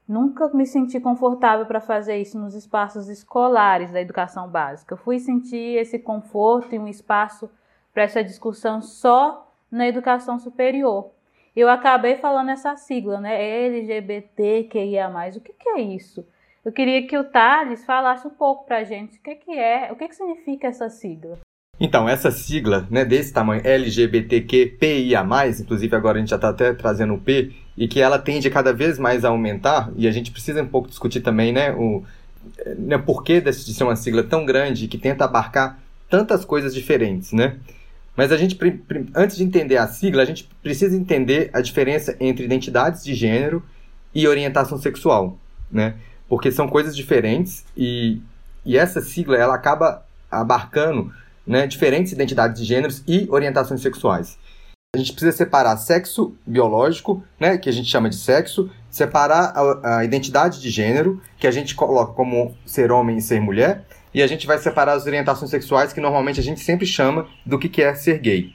nunca 0.09 0.49
me 0.49 0.67
senti 0.67 0.99
confortável 0.99 1.65
para 1.67 1.81
fazer 1.81 2.17
isso 2.17 2.39
nos 2.39 2.55
espaços 2.55 3.09
escolares 3.09 3.93
da 3.93 4.01
educação 4.01 4.49
básica. 4.49 4.95
Eu 4.95 4.99
fui 4.99 5.21
sentir 5.21 5.79
esse 5.79 5.99
conforto 6.01 6.75
e 6.75 6.79
um 6.79 6.89
espaço 6.89 7.49
para 7.95 8.03
essa 8.03 8.25
discussão 8.25 8.83
só 8.83 9.49
na 9.71 9.87
educação 9.87 10.39
superior. 10.39 11.13
Eu 11.55 11.69
acabei 11.69 12.17
falando 12.17 12.51
essa 12.51 12.77
sigla, 12.77 13.21
né? 13.21 13.67
LGBTQIA. 13.67 15.09
O 15.37 15.41
que, 15.41 15.53
que 15.53 15.69
é 15.69 15.81
isso? 15.81 16.27
Eu 16.65 16.73
queria 16.73 17.07
que 17.07 17.17
o 17.17 17.25
Thales 17.25 17.85
falasse 17.85 18.27
um 18.27 18.31
pouco 18.31 18.65
para 18.65 18.79
a 18.79 18.85
gente 18.85 19.19
o 19.19 19.23
que, 19.23 19.35
que 19.37 19.53
é, 19.53 19.91
o 19.93 19.97
que, 19.97 20.09
que 20.09 20.15
significa 20.15 20.69
essa 20.69 20.89
sigla. 20.91 21.39
Então, 21.81 22.07
essa 22.07 22.31
sigla, 22.31 22.87
né, 22.91 23.07
desse 23.07 23.33
tamanho, 23.33 23.63
LGBTQPIA+, 23.65 25.27
inclusive 25.59 25.97
agora 25.97 26.19
a 26.19 26.21
gente 26.21 26.29
já 26.29 26.37
está 26.37 26.51
até 26.51 26.75
trazendo 26.75 27.15
o 27.15 27.19
P, 27.19 27.53
e 27.75 27.89
que 27.89 28.01
ela 28.01 28.19
tende 28.19 28.51
cada 28.51 28.71
vez 28.71 28.99
mais 28.99 29.25
a 29.25 29.31
aumentar, 29.31 29.91
e 29.97 30.07
a 30.07 30.11
gente 30.11 30.31
precisa 30.31 30.63
um 30.63 30.69
pouco 30.69 30.89
discutir 30.89 31.23
também, 31.23 31.53
né, 31.53 31.73
o, 31.73 32.05
né, 32.79 32.99
porquê 32.99 33.41
de 33.41 33.55
ser 33.55 33.85
uma 33.85 33.97
sigla 33.97 34.23
tão 34.23 34.45
grande 34.45 34.89
que 34.89 34.99
tenta 34.99 35.25
abarcar 35.25 35.79
tantas 36.11 36.45
coisas 36.45 36.75
diferentes, 36.75 37.33
né? 37.33 37.57
Mas 38.17 38.33
a 38.33 38.37
gente, 38.37 38.59
antes 39.15 39.37
de 39.37 39.45
entender 39.45 39.77
a 39.79 39.87
sigla, 39.87 40.23
a 40.23 40.27
gente 40.27 40.47
precisa 40.63 40.95
entender 40.95 41.49
a 41.53 41.63
diferença 41.63 42.15
entre 42.21 42.45
identidades 42.45 43.03
de 43.03 43.15
gênero 43.15 43.63
e 44.15 44.27
orientação 44.27 44.77
sexual, 44.77 45.39
né? 45.71 45.95
Porque 46.29 46.51
são 46.51 46.69
coisas 46.69 46.95
diferentes 46.95 47.65
e, 47.77 48.21
e 48.67 48.77
essa 48.77 49.01
sigla 49.01 49.37
ela 49.37 49.55
acaba 49.55 50.05
abarcando 50.31 51.13
né, 51.51 51.67
diferentes 51.67 52.13
identidades 52.13 52.61
de 52.61 52.65
gêneros 52.65 53.03
e 53.09 53.27
orientações 53.29 53.83
sexuais. 53.83 54.39
A 54.95 54.99
gente 54.99 55.13
precisa 55.13 55.37
separar 55.37 55.77
sexo 55.77 56.37
biológico, 56.47 57.25
né, 57.41 57.59
que 57.59 57.69
a 57.69 57.73
gente 57.73 57.91
chama 57.91 58.09
de 58.09 58.15
sexo, 58.15 58.71
separar 58.89 59.53
a, 59.57 59.99
a 59.99 60.05
identidade 60.05 60.61
de 60.61 60.71
gênero, 60.71 61.21
que 61.39 61.49
a 61.49 61.51
gente 61.51 61.75
coloca 61.75 62.13
como 62.13 62.55
ser 62.65 62.93
homem 62.93 63.17
e 63.17 63.21
ser 63.21 63.41
mulher, 63.41 63.85
e 64.15 64.23
a 64.23 64.29
gente 64.29 64.47
vai 64.47 64.59
separar 64.59 64.93
as 64.93 65.07
orientações 65.07 65.51
sexuais, 65.51 65.93
que 65.93 66.01
normalmente 66.01 66.39
a 66.39 66.43
gente 66.43 66.61
sempre 66.61 66.87
chama 66.87 67.27
do 67.45 67.59
que, 67.59 67.69
que 67.69 67.83
é 67.83 67.95
ser 67.97 68.21
gay. 68.21 68.53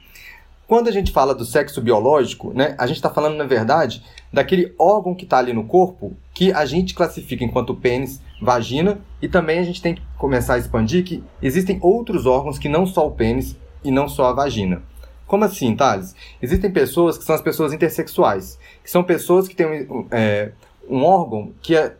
Quando 0.66 0.88
a 0.88 0.92
gente 0.92 1.12
fala 1.12 1.34
do 1.34 1.44
sexo 1.44 1.82
biológico, 1.82 2.52
né, 2.54 2.74
a 2.78 2.86
gente 2.86 2.96
está 2.96 3.10
falando, 3.10 3.36
na 3.36 3.44
verdade, 3.44 4.02
daquele 4.32 4.74
órgão 4.78 5.14
que 5.14 5.24
está 5.24 5.36
ali 5.36 5.52
no 5.52 5.64
corpo 5.64 6.16
que 6.32 6.50
a 6.50 6.64
gente 6.64 6.94
classifica 6.94 7.44
enquanto 7.44 7.74
pênis, 7.74 8.22
vagina, 8.40 8.98
e 9.20 9.28
também 9.28 9.58
a 9.58 9.62
gente 9.62 9.80
tem 9.80 9.94
que 9.94 10.02
começar 10.16 10.54
a 10.54 10.58
expandir 10.58 11.04
que 11.04 11.22
existem 11.42 11.78
outros 11.82 12.26
órgãos 12.26 12.58
que 12.58 12.68
não 12.68 12.86
só 12.86 13.06
o 13.06 13.12
pênis 13.12 13.56
e 13.82 13.90
não 13.90 14.08
só 14.08 14.26
a 14.26 14.32
vagina. 14.32 14.82
Como 15.26 15.44
assim, 15.44 15.74
Thales? 15.74 16.14
Existem 16.40 16.70
pessoas 16.70 17.18
que 17.18 17.24
são 17.24 17.34
as 17.34 17.40
pessoas 17.40 17.72
intersexuais, 17.72 18.58
que 18.82 18.90
são 18.90 19.02
pessoas 19.02 19.48
que 19.48 19.56
têm 19.56 19.66
um, 19.90 20.06
é, 20.10 20.52
um 20.88 21.02
órgão 21.02 21.52
que 21.60 21.74
é 21.74 21.96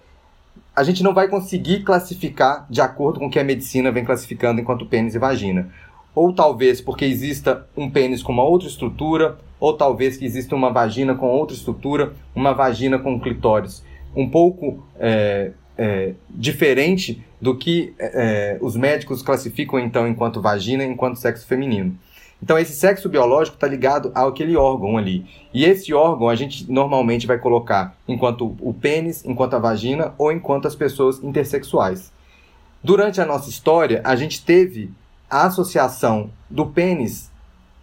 a 0.77 0.85
gente 0.85 1.03
não 1.03 1.15
vai 1.15 1.27
conseguir 1.27 1.83
classificar 1.83 2.67
de 2.69 2.83
acordo 2.83 3.19
com 3.19 3.27
o 3.27 3.31
que 3.31 3.39
a 3.39 3.45
medicina 3.45 3.91
vem 3.91 4.05
classificando 4.05 4.61
enquanto 4.61 4.85
pênis 4.85 5.15
e 5.15 5.19
vagina. 5.19 5.71
Ou 6.15 6.35
talvez 6.35 6.83
porque 6.83 7.07
exista 7.07 7.67
um 7.75 7.91
pênis 7.91 8.23
com 8.23 8.31
uma 8.31 8.43
outra 8.43 8.69
estrutura, 8.69 9.39
ou 9.59 9.75
talvez 9.75 10.19
que 10.19 10.27
exista 10.27 10.55
uma 10.55 10.71
vagina 10.71 11.15
com 11.15 11.29
outra 11.29 11.57
estrutura, 11.57 12.13
uma 12.35 12.53
vagina 12.53 12.99
com 12.99 13.19
clitóris. 13.19 13.83
Um 14.15 14.29
pouco 14.29 14.87
é, 14.99 15.53
é, 15.79 16.15
diferente 16.31 17.23
do 17.41 17.57
que 17.57 17.95
é, 17.99 18.59
os 18.61 18.77
médicos 18.77 19.23
classificam 19.23 19.79
então 19.79 20.07
enquanto 20.09 20.41
vagina 20.41 20.85
enquanto 20.85 21.17
sexo 21.17 21.47
feminino. 21.47 21.97
Então, 22.43 22.59
esse 22.59 22.75
sexo 22.75 23.09
biológico 23.09 23.57
está 23.57 23.67
ligado 23.67 24.13
àquele 24.15 24.57
órgão 24.57 24.99
ali. 24.99 25.25
E 25.55 25.65
esse 25.65 25.95
órgão 25.95 26.29
a 26.29 26.35
gente 26.35 26.71
normalmente 26.71 27.27
vai 27.27 27.39
colocar 27.39 27.97
enquanto 28.07 28.55
o 28.61 28.75
pênis, 28.75 29.25
enquanto 29.25 29.55
a 29.55 29.59
vagina 29.59 30.15
ou 30.19 30.31
enquanto 30.31 30.69
as 30.69 30.75
pessoas 30.75 31.23
intersexuais. 31.23 32.13
Durante 32.83 33.21
a 33.21 33.27
nossa 33.27 33.49
história, 33.49 34.03
a 34.05 34.15
gente 34.15 34.45
teve 34.45 34.91
a 35.31 35.47
associação 35.47 36.31
do 36.49 36.67
pênis 36.67 37.31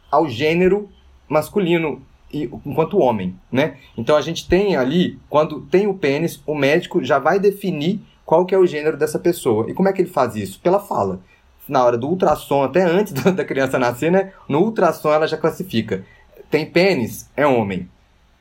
ao 0.10 0.30
gênero 0.30 0.88
masculino 1.28 2.02
enquanto 2.34 3.00
homem, 3.00 3.36
né? 3.52 3.78
Então 3.98 4.16
a 4.16 4.22
gente 4.22 4.48
tem 4.48 4.76
ali, 4.76 5.20
quando 5.30 5.62
tem 5.62 5.88
o 5.88 5.94
pênis, 5.94 6.42
o 6.46 6.56
médico 6.56 7.04
já 7.04 7.20
vai 7.20 7.40
definir 7.40 8.02
qual 8.26 8.46
que 8.46 8.56
é 8.56 8.58
o 8.58 8.66
gênero 8.66 8.98
dessa 8.98 9.20
pessoa. 9.20 9.70
E 9.70 9.74
como 9.74 9.88
é 9.88 9.94
que 9.94 10.02
ele 10.02 10.10
faz 10.10 10.36
isso? 10.36 10.60
Pela 10.60 10.80
fala 10.80 11.20
na 11.68 11.84
hora 11.84 11.98
do 11.98 12.08
ultrassom, 12.08 12.64
até 12.64 12.84
antes 12.84 13.14
da 13.34 13.46
criança 13.46 13.80
nascer, 13.80 14.12
né? 14.12 14.34
No 14.48 14.60
ultrassom 14.60 15.12
ela 15.12 15.28
já 15.28 15.38
classifica. 15.38 16.04
Tem 16.50 16.66
pênis, 16.66 17.30
é 17.36 17.46
homem. 17.46 17.90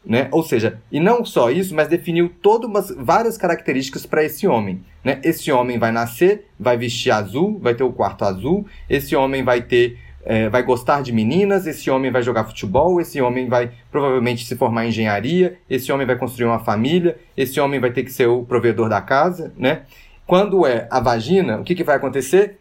Né? 0.05 0.29
Ou 0.33 0.43
seja, 0.43 0.81
e 0.91 0.99
não 0.99 1.25
só 1.25 1.51
isso, 1.51 1.75
mas 1.75 1.87
definiu 1.87 2.29
todas 2.43 2.93
várias 2.97 3.39
características 3.39 4.05
para 4.05 4.25
esse 4.25 4.49
homem. 4.49 4.85
Né? 5.05 5.21
Esse 5.23 5.53
homem 5.53 5.79
vai 5.79 5.93
nascer, 5.93 6.49
vai 6.59 6.77
vestir 6.77 7.13
azul, 7.13 7.59
vai 7.61 7.75
ter 7.75 7.85
o 7.85 7.93
quarto 7.93 8.25
azul. 8.25 8.67
Esse 8.91 9.15
homem 9.15 9.45
vai 9.45 9.63
ter, 9.63 9.97
é, 10.25 10.49
vai 10.49 10.63
gostar 10.63 11.03
de 11.03 11.13
meninas. 11.13 11.67
Esse 11.67 11.91
homem 11.91 12.11
vai 12.11 12.23
jogar 12.23 12.45
futebol. 12.45 13.01
Esse 13.01 13.21
homem 13.21 13.49
vai 13.49 13.73
provavelmente 13.91 14.45
se 14.45 14.57
formar 14.57 14.85
em 14.85 14.89
engenharia. 14.89 15.59
Esse 15.69 15.93
homem 15.93 16.07
vai 16.07 16.17
construir 16.17 16.47
uma 16.47 16.59
família. 16.59 17.19
Esse 17.37 17.61
homem 17.61 17.81
vai 17.81 17.91
ter 17.91 18.05
que 18.05 18.13
ser 18.13 18.27
o 18.27 18.45
provedor 18.45 18.89
da 18.89 19.01
casa, 19.01 19.53
né? 19.57 19.83
Quando 20.27 20.67
é 20.67 20.87
a 20.91 21.01
vagina, 21.01 21.59
o 21.59 21.65
que, 21.65 21.75
que 21.75 21.85
vai 21.85 21.97
acontecer? 21.97 22.59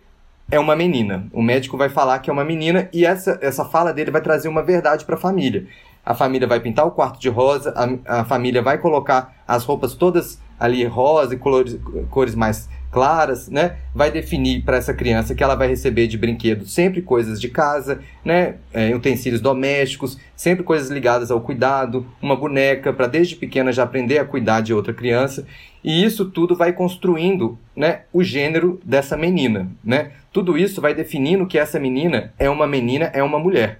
é 0.51 0.59
uma 0.59 0.75
menina. 0.75 1.27
O 1.31 1.41
médico 1.41 1.77
vai 1.77 1.87
falar 1.87 2.19
que 2.19 2.29
é 2.29 2.33
uma 2.33 2.43
menina 2.43 2.89
e 2.91 3.05
essa, 3.05 3.39
essa 3.41 3.63
fala 3.63 3.93
dele 3.93 4.11
vai 4.11 4.21
trazer 4.21 4.49
uma 4.49 4.61
verdade 4.61 5.05
para 5.05 5.15
a 5.15 5.17
família. 5.17 5.65
A 6.05 6.13
família 6.13 6.47
vai 6.47 6.59
pintar 6.59 6.85
o 6.85 6.91
quarto 6.91 7.19
de 7.19 7.29
rosa, 7.29 7.73
a, 8.05 8.21
a 8.21 8.25
família 8.25 8.61
vai 8.61 8.77
colocar 8.77 9.33
as 9.47 9.63
roupas 9.63 9.95
todas 9.95 10.39
ali 10.59 10.83
rosa 10.85 11.33
e 11.33 11.37
cores, 11.37 11.79
cores 12.09 12.35
mais 12.35 12.69
claras, 12.91 13.49
né? 13.49 13.77
Vai 13.95 14.11
definir 14.11 14.63
para 14.63 14.77
essa 14.77 14.93
criança 14.93 15.33
que 15.33 15.43
ela 15.43 15.55
vai 15.55 15.67
receber 15.67 16.07
de 16.07 16.17
brinquedo 16.17 16.67
sempre 16.67 17.01
coisas 17.01 17.39
de 17.39 17.47
casa, 17.49 18.01
né? 18.23 18.55
É, 18.73 18.93
utensílios 18.93 19.41
domésticos, 19.41 20.17
sempre 20.35 20.63
coisas 20.63 20.89
ligadas 20.89 21.31
ao 21.31 21.41
cuidado, 21.41 22.05
uma 22.21 22.35
boneca 22.35 22.91
para 22.91 23.07
desde 23.07 23.35
pequena 23.35 23.71
já 23.71 23.83
aprender 23.83 24.19
a 24.19 24.25
cuidar 24.25 24.61
de 24.61 24.73
outra 24.73 24.93
criança. 24.93 25.47
E 25.83 26.03
isso 26.03 26.25
tudo 26.25 26.55
vai 26.55 26.73
construindo, 26.73 27.57
né, 27.75 28.01
o 28.13 28.23
gênero 28.23 28.79
dessa 28.85 29.17
menina, 29.17 29.71
né? 29.83 30.11
Tudo 30.31 30.57
isso 30.57 30.79
vai 30.79 30.93
definindo 30.93 31.47
que 31.47 31.57
essa 31.57 31.79
menina 31.79 32.33
é 32.37 32.49
uma 32.49 32.67
menina, 32.67 33.05
é 33.05 33.23
uma 33.23 33.39
mulher. 33.39 33.79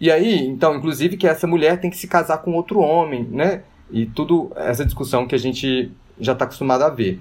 E 0.00 0.10
aí, 0.10 0.46
então, 0.46 0.74
inclusive 0.74 1.16
que 1.16 1.28
essa 1.28 1.46
mulher 1.46 1.80
tem 1.80 1.90
que 1.90 1.96
se 1.96 2.08
casar 2.08 2.38
com 2.38 2.52
outro 2.54 2.80
homem, 2.80 3.24
né? 3.30 3.62
E 3.90 4.06
tudo 4.06 4.50
essa 4.56 4.84
discussão 4.84 5.26
que 5.26 5.34
a 5.34 5.38
gente 5.38 5.92
já 6.18 6.32
está 6.32 6.44
acostumado 6.44 6.82
a 6.82 6.88
ver. 6.88 7.20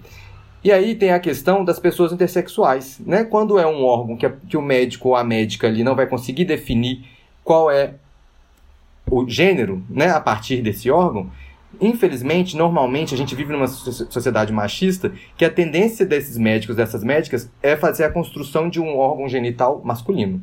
E 0.64 0.72
aí 0.72 0.94
tem 0.94 1.12
a 1.12 1.20
questão 1.20 1.66
das 1.66 1.80
pessoas 1.80 2.12
intersexuais, 2.12 3.00
né? 3.00 3.24
Quando 3.24 3.58
é 3.58 3.66
um 3.66 3.84
órgão 3.84 4.16
que, 4.16 4.30
que 4.48 4.58
o 4.58 4.62
médico 4.62 5.10
ou 5.10 5.16
a 5.16 5.24
médica 5.24 5.68
ali 5.68 5.84
não 5.84 5.96
vai 5.96 6.06
conseguir 6.06 6.46
definir 6.46 7.04
qual 7.44 7.72
é 7.72 7.96
o 9.10 9.28
gênero, 9.28 9.84
né, 9.90 10.12
a 10.12 10.22
partir 10.22 10.62
desse 10.62 10.90
órgão, 10.92 11.30
infelizmente, 11.82 12.56
normalmente 12.56 13.14
a 13.14 13.18
gente 13.18 13.36
vive 13.36 13.52
numa 13.52 13.68
sociedade 13.68 14.54
machista 14.54 15.12
que 15.36 15.44
a 15.44 15.50
tendência 15.50 16.06
desses 16.06 16.38
médicos, 16.38 16.76
dessas 16.76 17.04
médicas, 17.04 17.50
é 17.62 17.76
fazer 17.76 18.04
a 18.04 18.12
construção 18.12 18.70
de 18.70 18.80
um 18.80 18.98
órgão 18.98 19.28
genital 19.28 19.82
masculino. 19.84 20.42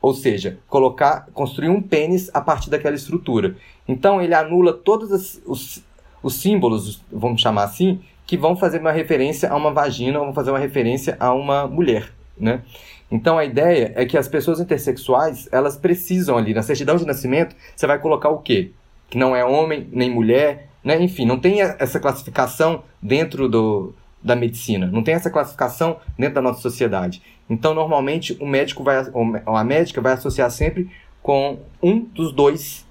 Ou 0.00 0.12
seja, 0.12 0.58
colocar, 0.68 1.26
construir 1.32 1.70
um 1.70 1.80
pênis 1.80 2.30
a 2.34 2.40
partir 2.40 2.68
daquela 2.68 2.94
estrutura. 2.94 3.56
Então 3.88 4.20
ele 4.20 4.34
anula 4.34 4.72
todos 4.74 5.40
os, 5.46 5.82
os 6.22 6.34
símbolos, 6.34 7.02
vamos 7.10 7.40
chamar 7.40 7.64
assim, 7.64 8.00
que 8.26 8.36
vão 8.36 8.56
fazer 8.56 8.80
uma 8.80 8.92
referência 8.92 9.48
a 9.48 9.56
uma 9.56 9.72
vagina 9.72 10.18
ou 10.18 10.24
vão 10.26 10.34
fazer 10.34 10.50
uma 10.50 10.58
referência 10.58 11.16
a 11.20 11.32
uma 11.32 11.66
mulher, 11.66 12.10
né? 12.36 12.62
Então 13.10 13.38
a 13.38 13.44
ideia 13.44 13.92
é 13.94 14.04
que 14.04 14.18
as 14.18 14.26
pessoas 14.26 14.58
intersexuais, 14.58 15.48
elas 15.52 15.76
precisam 15.76 16.36
ali, 16.36 16.52
na 16.52 16.62
certidão 16.62 16.96
de 16.96 17.06
nascimento, 17.06 17.54
você 17.74 17.86
vai 17.86 17.98
colocar 17.98 18.30
o 18.30 18.38
quê? 18.38 18.72
Que 19.08 19.16
não 19.16 19.36
é 19.36 19.44
homem 19.44 19.88
nem 19.92 20.10
mulher, 20.10 20.68
né? 20.82 21.00
Enfim, 21.00 21.24
não 21.24 21.38
tem 21.38 21.60
essa 21.60 22.00
classificação 22.00 22.82
dentro 23.00 23.48
do, 23.48 23.94
da 24.22 24.34
medicina, 24.34 24.86
não 24.86 25.04
tem 25.04 25.14
essa 25.14 25.30
classificação 25.30 25.98
dentro 26.18 26.34
da 26.34 26.42
nossa 26.42 26.60
sociedade. 26.60 27.22
Então, 27.48 27.72
normalmente, 27.74 28.36
o 28.40 28.46
médico 28.46 28.82
vai, 28.82 29.04
ou 29.12 29.56
a 29.56 29.62
médica 29.62 30.00
vai 30.00 30.14
associar 30.14 30.50
sempre 30.50 30.90
com 31.22 31.58
um 31.80 32.00
dos 32.00 32.32
dois 32.32 32.84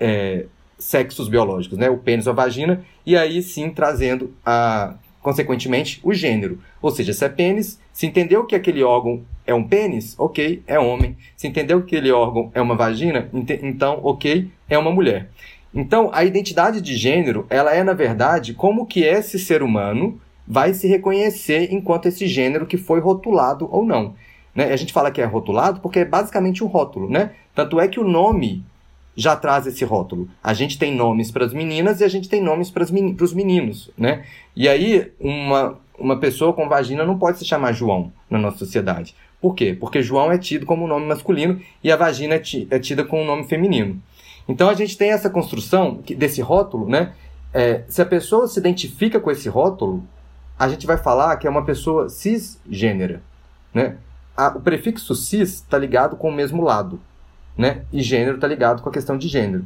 é, 0.00 0.46
sexos 0.84 1.28
biológicos, 1.28 1.78
né? 1.78 1.88
O 1.88 1.96
pênis 1.96 2.26
ou 2.26 2.32
a 2.32 2.36
vagina, 2.36 2.84
e 3.06 3.16
aí 3.16 3.42
sim 3.42 3.70
trazendo 3.70 4.34
a 4.44 4.94
consequentemente 5.20 6.00
o 6.02 6.12
gênero. 6.12 6.58
Ou 6.82 6.90
seja, 6.90 7.14
se 7.14 7.24
é 7.24 7.28
pênis, 7.30 7.80
se 7.90 8.06
entendeu 8.06 8.44
que 8.44 8.54
aquele 8.54 8.82
órgão 8.82 9.22
é 9.46 9.54
um 9.54 9.64
pênis, 9.64 10.14
ok, 10.18 10.62
é 10.66 10.78
homem. 10.78 11.16
Se 11.34 11.48
entendeu 11.48 11.80
que 11.80 11.96
aquele 11.96 12.12
órgão 12.12 12.50
é 12.54 12.60
uma 12.60 12.76
vagina, 12.76 13.30
então, 13.32 14.00
ok, 14.02 14.50
é 14.68 14.76
uma 14.76 14.92
mulher. 14.92 15.30
Então, 15.74 16.10
a 16.12 16.24
identidade 16.24 16.82
de 16.82 16.94
gênero, 16.94 17.46
ela 17.48 17.74
é, 17.74 17.82
na 17.82 17.94
verdade, 17.94 18.52
como 18.52 18.84
que 18.84 19.02
esse 19.02 19.38
ser 19.38 19.62
humano 19.62 20.20
vai 20.46 20.74
se 20.74 20.86
reconhecer 20.86 21.72
enquanto 21.72 22.06
esse 22.06 22.26
gênero 22.26 22.66
que 22.66 22.76
foi 22.76 23.00
rotulado 23.00 23.66
ou 23.72 23.84
não. 23.84 24.14
Né? 24.54 24.72
A 24.72 24.76
gente 24.76 24.92
fala 24.92 25.10
que 25.10 25.22
é 25.22 25.24
rotulado 25.24 25.80
porque 25.80 26.00
é 26.00 26.04
basicamente 26.04 26.62
um 26.62 26.66
rótulo, 26.66 27.08
né? 27.08 27.30
Tanto 27.54 27.80
é 27.80 27.88
que 27.88 27.98
o 27.98 28.04
nome 28.04 28.62
já 29.16 29.36
traz 29.36 29.66
esse 29.66 29.84
rótulo. 29.84 30.28
A 30.42 30.52
gente 30.52 30.78
tem 30.78 30.94
nomes 30.94 31.30
para 31.30 31.44
as 31.44 31.52
meninas 31.52 32.00
e 32.00 32.04
a 32.04 32.08
gente 32.08 32.28
tem 32.28 32.42
nomes 32.42 32.70
para 32.70 32.82
os 32.82 33.32
meninos, 33.32 33.90
né? 33.96 34.24
E 34.56 34.68
aí, 34.68 35.12
uma, 35.20 35.78
uma 35.98 36.18
pessoa 36.18 36.52
com 36.52 36.68
vagina 36.68 37.04
não 37.04 37.18
pode 37.18 37.38
se 37.38 37.44
chamar 37.44 37.72
João 37.72 38.12
na 38.28 38.38
nossa 38.38 38.58
sociedade. 38.58 39.14
Por 39.40 39.54
quê? 39.54 39.76
Porque 39.78 40.02
João 40.02 40.32
é 40.32 40.38
tido 40.38 40.66
como 40.66 40.84
um 40.84 40.88
nome 40.88 41.06
masculino 41.06 41.60
e 41.82 41.92
a 41.92 41.96
vagina 41.96 42.34
é, 42.34 42.42
é 42.70 42.78
tida 42.78 43.04
como 43.04 43.22
um 43.22 43.26
nome 43.26 43.44
feminino. 43.44 44.00
Então 44.48 44.68
a 44.68 44.74
gente 44.74 44.96
tem 44.96 45.10
essa 45.10 45.30
construção 45.30 46.00
desse 46.16 46.40
rótulo, 46.40 46.88
né? 46.88 47.12
É, 47.52 47.84
se 47.88 48.02
a 48.02 48.06
pessoa 48.06 48.48
se 48.48 48.58
identifica 48.58 49.20
com 49.20 49.30
esse 49.30 49.48
rótulo, 49.48 50.02
a 50.58 50.68
gente 50.68 50.86
vai 50.86 50.96
falar 50.96 51.36
que 51.36 51.46
é 51.46 51.50
uma 51.50 51.64
pessoa 51.64 52.08
cisgênera, 52.08 53.22
né? 53.72 53.96
A, 54.36 54.48
o 54.48 54.60
prefixo 54.60 55.14
cis 55.14 55.54
está 55.54 55.78
ligado 55.78 56.16
com 56.16 56.28
o 56.28 56.32
mesmo 56.32 56.62
lado 56.62 57.00
né? 57.56 57.84
E 57.92 58.02
gênero 58.02 58.36
está 58.36 58.46
ligado 58.46 58.82
com 58.82 58.88
a 58.88 58.92
questão 58.92 59.16
de 59.16 59.28
gênero. 59.28 59.64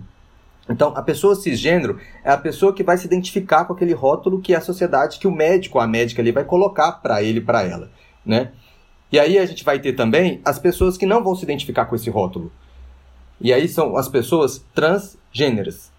Então, 0.68 0.92
a 0.95 1.02
pessoa 1.02 1.35
cisgênero 1.35 1.99
é 2.23 2.30
a 2.30 2.37
pessoa 2.37 2.75
que 2.75 2.83
vai 2.83 2.99
se 2.99 3.07
identificar 3.07 3.64
com 3.64 3.73
aquele 3.73 3.95
rótulo 3.95 4.40
que 4.40 4.52
é 4.52 4.57
a 4.57 4.61
sociedade, 4.61 5.18
que 5.18 5.26
o 5.26 5.33
médico, 5.33 5.78
a 5.78 5.87
médica 5.87 6.21
ali 6.21 6.30
vai 6.30 6.45
colocar 6.45 6.92
para 6.92 7.23
ele, 7.23 7.40
para 7.40 7.62
ela, 7.62 7.90
né? 8.25 8.52
E 9.11 9.18
aí 9.18 9.38
a 9.38 9.47
gente 9.47 9.64
vai 9.64 9.78
ter 9.78 9.95
também 9.95 10.42
as 10.45 10.59
pessoas 10.59 10.99
que 10.99 11.07
não 11.07 11.25
vão 11.25 11.35
se 11.35 11.42
identificar 11.42 11.87
com 11.87 11.97
esse 11.97 12.11
rótulo. 12.11 12.52
E 13.40 13.52
aí 13.52 13.66
são 13.66 13.97
as 13.97 14.09
pessoas 14.09 14.62
transgêneras. 14.75 15.90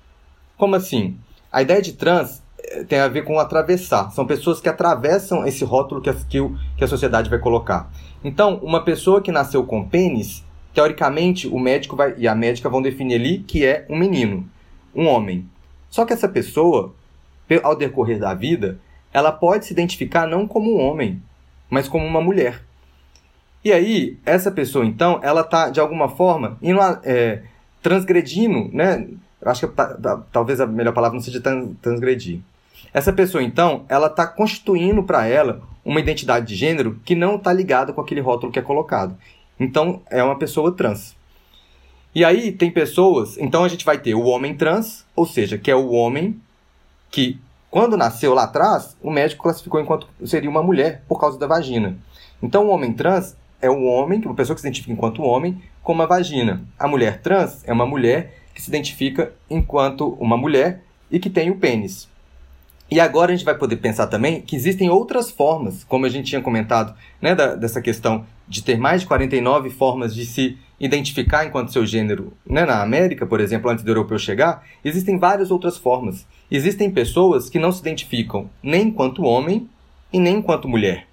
Como 0.56 0.76
assim? 0.76 1.18
A 1.52 1.64
ideia 1.64 1.82
de 1.82 1.94
trans 1.94 2.44
eh, 2.60 2.84
tem 2.84 3.00
a 3.00 3.08
ver 3.08 3.24
com 3.24 3.40
atravessar. 3.40 4.12
São 4.12 4.28
pessoas 4.28 4.62
que 4.62 4.70
atravessam 4.70 5.48
esse 5.48 5.64
rótulo 5.64 6.02
que 6.02 6.10
a, 6.10 6.14
que 6.14 6.84
a 6.84 6.88
sociedade 6.88 7.30
vai 7.30 7.40
colocar. 7.40 7.90
Então, 8.24 8.60
uma 8.62 8.84
pessoa 8.84 9.22
que 9.22 9.32
nasceu 9.32 9.64
com 9.64 9.88
pênis, 9.88 10.44
teoricamente, 10.74 11.48
o 11.48 11.60
médico 11.60 11.96
vai, 11.96 12.16
e 12.18 12.28
a 12.28 12.36
médica 12.36 12.70
vão 12.70 12.82
definir 12.82 13.16
ali 13.16 13.40
que 13.40 13.66
é 13.66 13.86
um 13.90 13.98
menino 13.98 14.50
um 14.94 15.08
homem. 15.08 15.48
Só 15.90 16.06
que 16.06 16.14
essa 16.14 16.28
pessoa, 16.28 16.94
ao 17.64 17.76
decorrer 17.76 18.20
da 18.20 18.34
vida, 18.34 18.80
ela 19.12 19.32
pode 19.32 19.66
se 19.66 19.74
identificar 19.74 20.28
não 20.28 20.48
como 20.48 20.76
um 20.76 20.82
homem, 20.82 21.22
mas 21.70 21.88
como 21.88 22.06
uma 22.06 22.22
mulher. 22.22 22.62
E 23.64 23.72
aí, 23.72 24.18
essa 24.26 24.52
pessoa, 24.52 24.86
então, 24.86 25.20
ela 25.22 25.42
está, 25.42 25.70
de 25.70 25.80
alguma 25.80 26.10
forma, 26.10 26.58
indo, 26.62 26.80
é, 27.04 27.44
transgredindo, 27.82 28.70
né? 28.74 29.08
Acho 29.42 29.68
que 29.68 29.74
talvez 30.32 30.60
a 30.60 30.68
melhor 30.68 30.94
palavra 30.94 31.16
não 31.16 31.24
seja 31.24 31.42
transgredir. 31.82 32.40
Essa 32.94 33.14
pessoa, 33.14 33.44
então, 33.44 33.86
ela 33.88 34.08
está 34.08 34.28
constituindo 34.28 35.04
para 35.04 35.26
ela 35.26 35.62
uma 35.84 36.00
identidade 36.00 36.46
de 36.46 36.56
gênero 36.56 37.00
que 37.06 37.16
não 37.16 37.36
está 37.36 37.54
ligada 37.54 37.94
com 37.94 38.02
aquele 38.02 38.22
rótulo 38.22 38.52
que 38.52 38.60
é 38.60 38.62
colocado. 38.62 39.18
Então, 39.60 40.02
é 40.10 40.24
uma 40.24 40.38
pessoa 40.38 40.76
trans. 40.76 41.16
E 42.14 42.26
aí 42.26 42.52
tem 42.52 42.72
pessoas, 42.72 43.38
então 43.38 43.64
a 43.64 43.68
gente 43.68 43.86
vai 43.86 43.98
ter 43.98 44.16
o 44.16 44.24
homem 44.24 44.56
trans, 44.56 45.06
ou 45.16 45.28
seja, 45.28 45.60
que 45.60 45.70
é 45.70 45.76
o 45.76 45.92
homem 45.92 46.40
que 47.12 47.40
quando 47.70 47.96
nasceu 47.96 48.34
lá 48.34 48.46
atrás, 48.46 48.98
o 49.02 49.12
médico 49.12 49.44
classificou 49.44 49.80
enquanto 49.80 50.08
seria 50.26 50.50
uma 50.50 50.64
mulher 50.64 51.04
por 51.08 51.20
causa 51.20 51.38
da 51.38 51.46
vagina. 51.46 51.98
Então 52.42 52.66
o 52.66 52.70
homem 52.70 52.94
trans 52.94 53.36
é 53.62 53.70
o 53.70 53.84
homem, 53.84 54.20
uma 54.26 54.34
pessoa 54.34 54.56
que 54.56 54.62
se 54.62 54.68
identifica 54.68 54.92
enquanto 54.92 55.22
homem, 55.22 55.62
com 55.84 55.94
uma 55.94 56.08
vagina. 56.08 56.64
A 56.80 56.88
mulher 56.88 57.22
trans 57.22 57.64
é 57.68 57.72
uma 57.72 57.86
mulher 57.86 58.40
que 58.56 58.62
se 58.62 58.70
identifica 58.70 59.32
enquanto 59.48 60.18
uma 60.20 60.36
mulher 60.36 60.84
e 61.12 61.20
que 61.20 61.30
tem 61.30 61.52
o 61.52 61.58
pênis. 61.58 62.10
E 62.90 63.00
agora 63.00 63.32
a 63.32 63.36
gente 63.36 63.46
vai 63.46 63.56
poder 63.56 63.76
pensar 63.78 64.08
também 64.08 64.42
que 64.42 64.56
existem 64.56 64.90
outras 64.90 65.30
formas, 65.30 65.84
como 65.84 66.08
a 66.08 66.10
gente 66.10 66.26
tinha 66.26 66.42
comentado, 66.42 66.96
né, 67.22 67.36
da, 67.36 67.54
dessa 67.54 67.82
questão 67.82 68.26
de 68.50 68.64
ter 68.64 68.78
mais 68.78 69.02
de 69.02 69.08
49 69.08 69.70
formas 69.70 70.14
de 70.14 70.26
se 70.26 70.58
identificar 70.80 71.46
enquanto 71.46 71.72
seu 71.72 71.86
gênero, 71.86 72.34
né, 72.46 72.66
na 72.66 72.82
América, 72.82 73.26
por 73.26 73.40
exemplo, 73.40 73.70
antes 73.70 73.84
do 73.84 73.92
europeu 73.92 74.18
chegar, 74.18 74.66
existem 74.84 75.20
várias 75.20 75.52
outras 75.52 75.78
formas. 75.78 76.26
Existem 76.50 76.90
pessoas 76.90 77.50
que 77.50 77.60
não 77.60 77.72
se 77.72 77.82
identificam 77.82 78.50
nem 78.64 78.88
enquanto 78.88 79.24
homem 79.24 79.70
e 80.12 80.20
nem 80.20 80.38
enquanto 80.38 80.68
mulher. 80.68 81.06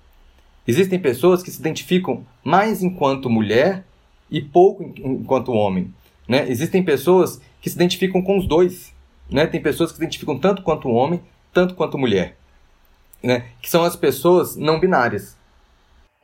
Existem 0.67 0.99
pessoas 0.99 1.43
que 1.43 1.51
se 1.51 1.61
identificam 1.61 2.25
mais 2.43 2.83
enquanto 2.83 3.29
mulher 3.29 3.85
e 4.31 4.41
pouco 4.41 4.83
enquanto 4.97 5.53
homem. 5.53 5.93
Né? 6.27 6.49
Existem 6.49 6.83
pessoas 6.83 7.41
que 7.61 7.71
se 7.71 7.77
identificam 7.77 8.23
com 8.23 8.39
os 8.39 8.47
dois. 8.47 8.93
Né? 9.31 9.47
Tem 9.47 9.61
pessoas 9.61 9.91
que 9.91 9.99
se 9.99 10.03
identificam 10.03 10.39
tanto 10.39 10.63
quanto 10.63 10.89
homem, 10.89 11.21
tanto 11.53 11.75
quanto 11.75 11.99
mulher. 11.99 12.37
Né? 13.23 13.45
Que 13.61 13.71
são 13.71 13.85
as 13.85 13.95
pessoas 13.95 14.57
não 14.57 14.81
binárias. 14.81 15.36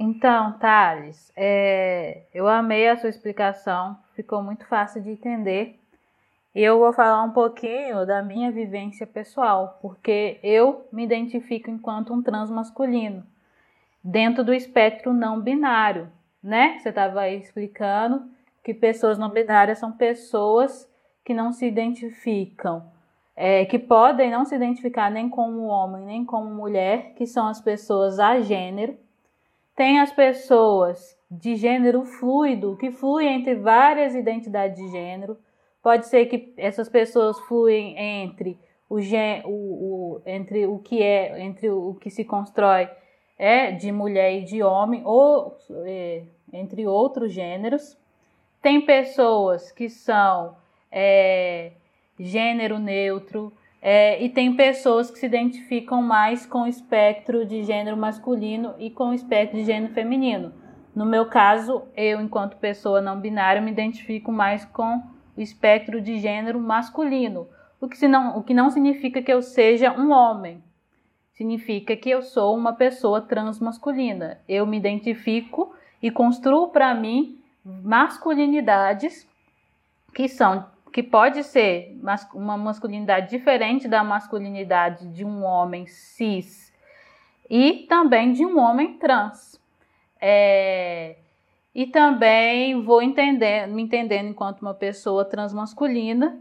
Então, 0.05 0.59
Thales, 0.59 1.33
é, 1.37 2.23
eu 2.35 2.49
amei 2.49 2.89
a 2.89 2.97
sua 2.97 3.09
explicação, 3.09 3.97
ficou 4.17 4.43
muito 4.43 4.67
fácil 4.67 5.01
de 5.01 5.11
entender. 5.11 5.79
Eu 6.53 6.81
vou 6.81 6.93
falar 6.93 7.23
um 7.23 7.31
pouquinho 7.31 8.05
da 8.05 8.21
minha 8.21 8.51
vivência 8.51 9.07
pessoal, 9.07 9.79
porque 9.81 10.41
eu 10.43 10.89
me 10.93 11.05
identifico 11.05 11.71
enquanto 11.71 12.13
um 12.13 12.21
transmasculino, 12.21 13.25
dentro 14.03 14.43
do 14.43 14.53
espectro 14.53 15.13
não 15.13 15.41
binário, 15.41 16.11
né? 16.43 16.81
Você 16.81 16.89
estava 16.89 17.21
aí 17.21 17.39
explicando 17.39 18.29
que 18.65 18.75
pessoas 18.75 19.17
não 19.17 19.29
binárias 19.29 19.79
são 19.79 19.93
pessoas 19.93 20.91
que 21.25 21.33
não 21.33 21.53
se 21.53 21.65
identificam, 21.65 22.91
é, 23.37 23.65
que 23.67 23.79
podem 23.79 24.33
não 24.33 24.45
se 24.45 24.57
identificar 24.57 25.13
nem 25.13 25.29
como 25.29 25.67
homem 25.67 26.05
nem 26.05 26.25
como 26.25 26.53
mulher, 26.53 27.13
que 27.15 27.25
são 27.25 27.47
as 27.47 27.61
pessoas 27.61 28.19
a 28.19 28.41
gênero 28.41 28.99
tem 29.75 30.01
as 30.01 30.13
pessoas 30.13 31.17
de 31.31 31.57
gênero 31.57 32.05
fluido, 32.05 32.77
que 32.77 32.91
fluem 32.91 33.35
entre 33.41 33.55
várias 33.55 34.15
identidades 34.15 34.77
de 34.77 34.91
gênero. 34.91 35.39
Pode 35.83 36.07
ser 36.07 36.27
que 36.27 36.53
essas 36.57 36.89
pessoas 36.89 37.39
fluem 37.41 37.99
entre 37.99 38.59
o, 38.89 38.99
o, 38.99 39.49
o, 39.49 40.23
entre 40.27 40.67
o 40.67 40.79
que 40.79 41.03
é, 41.03 41.41
entre 41.41 41.71
o 41.71 41.95
que 41.95 42.11
se 42.11 42.25
constrói 42.25 42.89
é 43.39 43.73
de 43.73 43.91
mulher 43.91 44.35
e 44.35 44.45
de 44.45 44.63
homem, 44.63 45.03
ou 45.05 45.57
é, 45.85 46.23
entre 46.53 46.87
outros 46.87 47.33
gêneros. 47.33 47.99
Tem 48.61 48.81
pessoas 48.83 49.73
que 49.73 49.89
são 49.89 50.55
é, 50.91 51.73
gênero 52.21 52.79
neutro, 52.79 53.53
é, 53.85 54.23
e 54.23 54.29
tem 54.29 54.55
pessoas 54.55 55.11
que 55.11 55.19
se 55.19 55.27
identificam 55.27 56.01
mais 56.01 56.47
com 56.47 56.63
o 56.63 56.67
espectro 56.69 57.45
de 57.45 57.65
gênero 57.65 57.97
masculino 57.97 58.77
e 58.79 58.89
com 58.89 59.09
o 59.09 59.15
espectro 59.15 59.59
de 59.59 59.65
gênero 59.65 59.93
feminino. 59.93 60.53
No 60.95 61.05
meu 61.05 61.27
caso, 61.27 61.83
eu, 61.97 62.21
enquanto 62.21 62.59
pessoa 62.59 63.01
não 63.01 63.21
binária, 63.21 63.61
me 63.61 63.73
identifico 63.73 64.31
mais 64.31 64.65
com 64.65 65.03
o 65.37 65.41
espectro 65.41 66.01
de 66.01 66.21
gênero 66.21 66.61
masculino, 66.61 67.49
o 67.81 67.89
que, 67.89 67.97
o 68.37 68.43
que 68.45 68.55
não 68.55 68.71
significa 68.71 69.21
que 69.21 69.33
eu 69.33 69.43
seja 69.43 69.91
um 69.93 70.13
homem. 70.13 70.63
Significa 71.33 71.97
que 71.97 72.09
eu 72.11 72.23
sou 72.23 72.57
uma 72.57 72.75
pessoa 72.75 73.21
transmasculina. 73.21 74.39
Eu 74.49 74.65
me 74.65 74.77
identifico 74.77 75.75
e 76.01 76.09
construo 76.09 76.69
para 76.69 76.95
mim 76.95 77.41
masculinidades 77.65 79.27
que 80.15 80.29
são 80.29 80.67
que 80.93 81.03
pode 81.03 81.43
ser 81.43 81.99
uma 82.35 82.57
masculinidade 82.57 83.31
diferente 83.31 83.89
da 83.89 84.05
masculinidade 84.05 85.09
de 85.09 85.25
um 85.25 85.43
homem 85.43 85.87
cis 85.87 86.73
e 87.49 87.87
também 87.89 88.33
de 88.33 88.45
um 88.45 88.59
homem 88.59 88.99
trans. 88.99 89.61
É, 90.21 91.17
e 91.75 91.87
também 91.87 92.83
vou 92.83 93.01
entender, 93.01 93.67
me 93.67 93.83
entendendo 93.83 94.29
enquanto 94.29 94.61
uma 94.61 94.75
pessoa 94.75 95.25
transmasculina, 95.25 96.39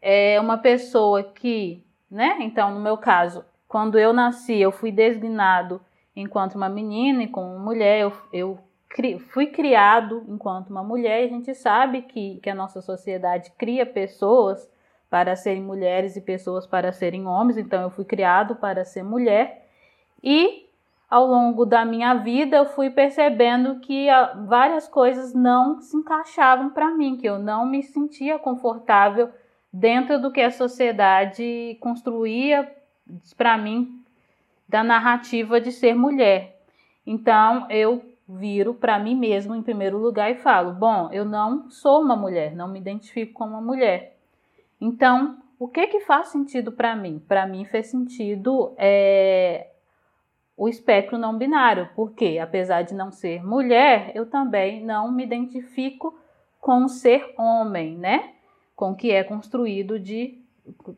é 0.00 0.40
uma 0.40 0.56
pessoa 0.56 1.22
que, 1.22 1.84
né? 2.10 2.36
Então, 2.40 2.72
no 2.72 2.80
meu 2.80 2.96
caso, 2.96 3.44
quando 3.66 3.98
eu 3.98 4.12
nasci, 4.12 4.58
eu 4.58 4.70
fui 4.70 4.92
designado 4.92 5.80
enquanto 6.14 6.54
uma 6.54 6.68
menina 6.68 7.24
e 7.24 7.28
como 7.28 7.58
mulher, 7.58 8.00
eu, 8.00 8.12
eu 8.32 8.58
fui 9.30 9.46
criado 9.46 10.24
enquanto 10.28 10.70
uma 10.70 10.82
mulher 10.82 11.22
e 11.22 11.26
a 11.26 11.28
gente 11.28 11.54
sabe 11.54 12.02
que, 12.02 12.40
que 12.42 12.50
a 12.50 12.54
nossa 12.54 12.82
sociedade 12.82 13.52
cria 13.56 13.86
pessoas 13.86 14.68
para 15.08 15.34
serem 15.36 15.62
mulheres 15.62 16.16
e 16.16 16.20
pessoas 16.20 16.66
para 16.66 16.92
serem 16.92 17.26
homens, 17.26 17.56
então 17.56 17.82
eu 17.82 17.90
fui 17.90 18.04
criado 18.04 18.56
para 18.56 18.84
ser 18.84 19.02
mulher 19.02 19.68
e 20.22 20.68
ao 21.08 21.26
longo 21.26 21.66
da 21.66 21.84
minha 21.84 22.14
vida 22.14 22.56
eu 22.56 22.66
fui 22.66 22.90
percebendo 22.90 23.80
que 23.80 24.06
várias 24.46 24.86
coisas 24.86 25.34
não 25.34 25.80
se 25.80 25.96
encaixavam 25.96 26.70
para 26.70 26.90
mim, 26.90 27.16
que 27.16 27.28
eu 27.28 27.38
não 27.38 27.66
me 27.66 27.82
sentia 27.82 28.38
confortável 28.38 29.30
dentro 29.72 30.20
do 30.20 30.30
que 30.30 30.40
a 30.40 30.50
sociedade 30.50 31.76
construía 31.80 32.70
para 33.36 33.58
mim 33.58 34.00
da 34.68 34.84
narrativa 34.84 35.60
de 35.60 35.72
ser 35.72 35.94
mulher. 35.94 36.60
Então 37.04 37.66
eu 37.68 38.04
viro 38.38 38.74
para 38.74 38.98
mim 38.98 39.16
mesmo 39.16 39.54
em 39.54 39.62
primeiro 39.62 39.98
lugar 39.98 40.30
e 40.30 40.36
falo: 40.36 40.72
bom, 40.72 41.08
eu 41.12 41.24
não 41.24 41.70
sou 41.70 42.02
uma 42.02 42.16
mulher, 42.16 42.54
não 42.54 42.68
me 42.68 42.78
identifico 42.78 43.32
como 43.32 43.52
uma 43.52 43.60
mulher. 43.60 44.16
Então, 44.80 45.38
o 45.58 45.68
que 45.68 45.86
que 45.88 46.00
faz 46.00 46.28
sentido 46.28 46.72
para 46.72 46.94
mim? 46.96 47.22
Para 47.26 47.46
mim 47.46 47.64
fez 47.64 47.88
sentido 47.88 48.72
é, 48.78 49.68
o 50.56 50.68
espectro 50.68 51.18
não 51.18 51.36
binário, 51.36 51.88
porque 51.94 52.38
apesar 52.40 52.82
de 52.82 52.94
não 52.94 53.10
ser 53.10 53.44
mulher, 53.44 54.12
eu 54.14 54.26
também 54.26 54.84
não 54.84 55.10
me 55.10 55.24
identifico 55.24 56.18
com 56.60 56.86
ser 56.88 57.34
homem, 57.38 57.96
né? 57.96 58.34
Com 58.76 58.92
o 58.92 58.96
que 58.96 59.10
é 59.10 59.24
construído 59.24 59.98
de 59.98 60.38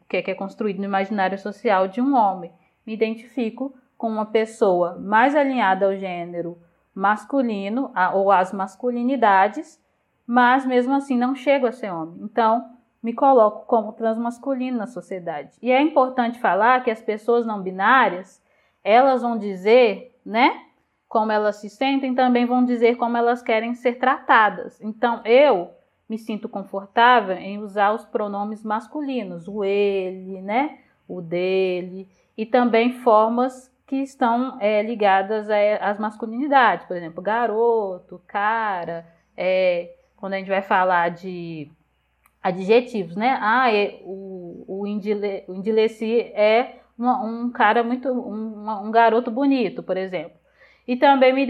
que 0.09 0.17
é 0.17 0.35
construído 0.35 0.79
no 0.79 0.85
imaginário 0.85 1.39
social 1.39 1.89
de 1.89 2.01
um 2.01 2.15
homem. 2.15 2.53
Me 2.85 2.93
identifico 2.93 3.75
com 3.97 4.09
uma 4.09 4.27
pessoa 4.27 4.99
mais 4.99 5.35
alinhada 5.35 5.87
ao 5.87 5.97
gênero 5.97 6.59
masculino 6.95 7.93
ou 8.15 8.31
as 8.31 8.53
masculinidades, 8.53 9.81
mas 10.27 10.65
mesmo 10.67 10.95
assim 10.95 11.17
não 11.17 11.35
chego 11.35 11.67
a 11.67 11.73
ser 11.73 11.91
homem. 11.91 12.21
Então, 12.23 12.65
me 13.03 13.13
coloco 13.13 13.67
como 13.67 13.93
transmasculino 13.93 14.79
na 14.79 14.87
sociedade. 14.87 15.57
E 15.61 15.73
é 15.73 15.81
importante 15.81 16.39
falar 16.39 16.85
que 16.85 16.91
as 16.91 17.03
pessoas 17.03 17.45
não 17.45 17.61
binárias, 17.61 18.43
elas 18.85 19.23
vão 19.23 19.37
dizer, 19.37 20.17
né, 20.25 20.63
como 21.09 21.33
elas 21.33 21.57
se 21.57 21.69
sentem, 21.69 22.15
também 22.15 22.47
vão 22.47 22.65
dizer 22.65 22.97
como 22.97 23.17
elas 23.17 23.43
querem 23.43 23.75
ser 23.75 23.99
tratadas. 23.99 24.81
Então, 24.81 25.21
eu 25.25 25.71
me 26.09 26.19
sinto 26.19 26.49
confortável 26.49 27.37
em 27.37 27.59
usar 27.59 27.93
os 27.93 28.05
pronomes 28.05 28.63
masculinos, 28.63 29.49
o 29.49 29.65
ele, 29.65 30.43
né? 30.43 30.79
O 31.09 31.23
dele, 31.23 32.07
e 32.37 32.47
também 32.47 32.93
formas 32.93 33.72
que 33.93 33.97
estão 33.97 34.57
é, 34.59 34.81
ligadas 34.81 35.49
às 35.79 35.99
masculinidades, 35.99 36.87
por 36.87 36.97
exemplo, 36.97 37.23
garoto, 37.23 38.23
cara, 38.27 39.07
é, 39.37 39.95
quando 40.17 40.33
a 40.33 40.39
gente 40.39 40.49
vai 40.49 40.63
falar 40.63 41.11
de 41.11 41.71
adjetivos, 42.43 43.15
né? 43.15 43.37
Ah, 43.39 43.71
é, 43.71 44.01
o, 44.03 44.65
o, 44.67 44.87
Indile, 44.87 45.45
o 45.47 45.53
Indileci 45.53 46.21
é 46.21 46.77
uma, 46.99 47.23
um 47.23 47.51
cara 47.51 47.85
muito, 47.85 48.09
um, 48.09 48.87
um 48.87 48.91
garoto 48.91 49.31
bonito, 49.31 49.83
por 49.83 49.99
exemplo. 49.99 50.39
E 50.89 50.97
também 50.97 51.35
me, 51.35 51.47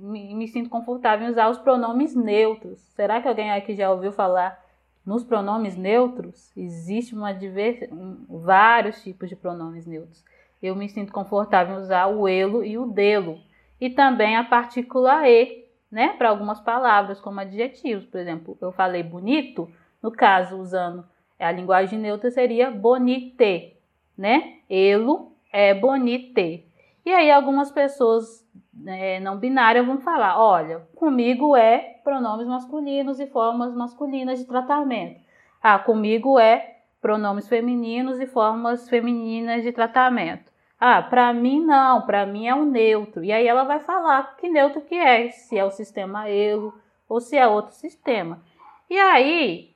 me, 0.00 0.34
me 0.36 0.48
sinto 0.48 0.70
confortável 0.70 1.28
em 1.28 1.30
usar 1.30 1.50
os 1.50 1.58
pronomes 1.58 2.14
neutros. 2.16 2.80
Será 2.96 3.20
que 3.20 3.28
alguém 3.28 3.50
aqui 3.50 3.74
já 3.74 3.90
ouviu 3.90 4.10
falar 4.10 4.58
nos 5.04 5.22
pronomes 5.22 5.76
neutros? 5.76 6.50
Existe 6.56 7.14
uma 7.14 7.34
divers... 7.34 7.80
vários 8.26 9.02
tipos 9.02 9.28
de 9.28 9.36
pronomes 9.36 9.84
neutros. 9.84 10.24
Eu 10.62 10.74
me 10.74 10.88
sinto 10.88 11.12
confortável 11.12 11.76
em 11.76 11.78
usar 11.78 12.06
o 12.06 12.26
elo 12.26 12.64
e 12.64 12.76
o 12.76 12.86
delo. 12.86 13.38
E 13.80 13.90
também 13.90 14.36
a 14.36 14.44
partícula 14.44 15.28
e, 15.28 15.66
né? 15.90 16.14
Para 16.18 16.30
algumas 16.30 16.60
palavras, 16.60 17.20
como 17.20 17.40
adjetivos. 17.40 18.06
Por 18.06 18.18
exemplo, 18.18 18.58
eu 18.60 18.72
falei 18.72 19.02
bonito, 19.02 19.70
no 20.02 20.10
caso, 20.10 20.56
usando 20.56 21.04
a 21.38 21.52
linguagem 21.52 21.98
neutra, 21.98 22.30
seria 22.30 22.70
bonite, 22.70 23.76
né? 24.16 24.58
Elo 24.68 25.32
é 25.52 25.72
bonite. 25.74 26.66
E 27.06 27.12
aí 27.12 27.30
algumas 27.30 27.70
pessoas 27.70 28.46
é, 28.86 29.20
não 29.20 29.38
binárias 29.38 29.86
vão 29.86 30.00
falar: 30.00 30.40
olha, 30.40 30.80
comigo 30.94 31.56
é 31.56 32.00
pronomes 32.04 32.46
masculinos 32.46 33.20
e 33.20 33.26
formas 33.26 33.74
masculinas 33.74 34.38
de 34.38 34.44
tratamento. 34.44 35.20
Ah, 35.62 35.78
comigo 35.78 36.38
é 36.38 36.78
pronomes 37.00 37.48
femininos 37.48 38.20
e 38.20 38.26
formas 38.26 38.88
femininas 38.88 39.62
de 39.62 39.72
tratamento. 39.72 40.47
Ah, 40.80 41.02
para 41.02 41.32
mim 41.32 41.60
não, 41.64 42.02
para 42.02 42.24
mim 42.24 42.46
é 42.46 42.54
o 42.54 42.64
neutro. 42.64 43.24
E 43.24 43.32
aí 43.32 43.46
ela 43.46 43.64
vai 43.64 43.80
falar 43.80 44.36
que 44.36 44.48
neutro 44.48 44.80
que 44.80 44.94
é, 44.94 45.30
se 45.30 45.58
é 45.58 45.64
o 45.64 45.70
sistema 45.70 46.28
elo 46.28 46.72
ou 47.08 47.20
se 47.20 47.36
é 47.36 47.46
outro 47.46 47.74
sistema. 47.74 48.40
E 48.88 48.96
aí 48.96 49.74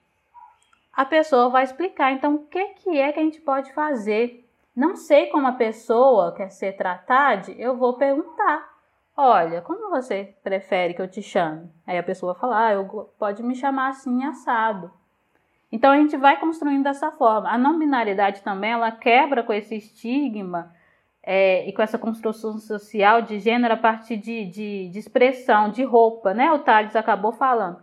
a 0.93 1.05
pessoa 1.05 1.49
vai 1.49 1.65
explicar 1.65 2.13
então 2.13 2.37
o 2.37 2.47
que, 2.47 2.65
que 2.75 2.99
é 2.99 3.13
que 3.13 3.19
a 3.19 3.23
gente 3.23 3.41
pode 3.41 3.73
fazer. 3.73 4.49
Não 4.77 4.95
sei 4.95 5.27
como 5.27 5.47
a 5.47 5.53
pessoa 5.53 6.33
quer 6.35 6.51
ser 6.51 6.77
tratada, 6.77 7.51
eu 7.53 7.77
vou 7.77 7.95
perguntar. 7.95 8.71
Olha, 9.17 9.61
como 9.61 9.91
você 9.91 10.35
prefere 10.43 10.95
que 10.95 11.03
eu 11.03 11.09
te 11.09 11.21
chame? 11.21 11.71
Aí 11.87 11.99
a 11.99 12.03
pessoa 12.03 12.35
fala, 12.35 12.67
ah, 12.67 12.73
eu, 12.73 13.13
pode 13.19 13.43
me 13.43 13.55
chamar 13.55 13.89
assim, 13.89 14.25
assado. 14.25 14.91
Então 15.71 15.91
a 15.91 15.97
gente 15.97 16.17
vai 16.17 16.39
construindo 16.39 16.85
dessa 16.85 17.11
forma. 17.11 17.51
A 17.51 17.59
não 17.59 17.79
binaridade 17.79 18.43
também, 18.43 18.71
ela 18.71 18.91
quebra 18.91 19.43
com 19.43 19.53
esse 19.53 19.77
estigma 19.77 20.73
é, 21.23 21.69
e 21.69 21.73
com 21.73 21.83
essa 21.83 21.99
construção 21.99 22.59
social 22.59 23.23
de 23.23 23.39
gênero 23.39 23.75
a 23.75 23.77
partir 23.77 24.17
de, 24.17 24.45
de, 24.47 24.89
de 24.89 24.99
expressão, 24.99 25.71
de 25.71 25.85
roupa, 25.85 26.35
né? 26.35 26.51
O 26.53 26.59
Thales 26.59 26.97
acabou 26.97 27.33
falando. 27.33 27.79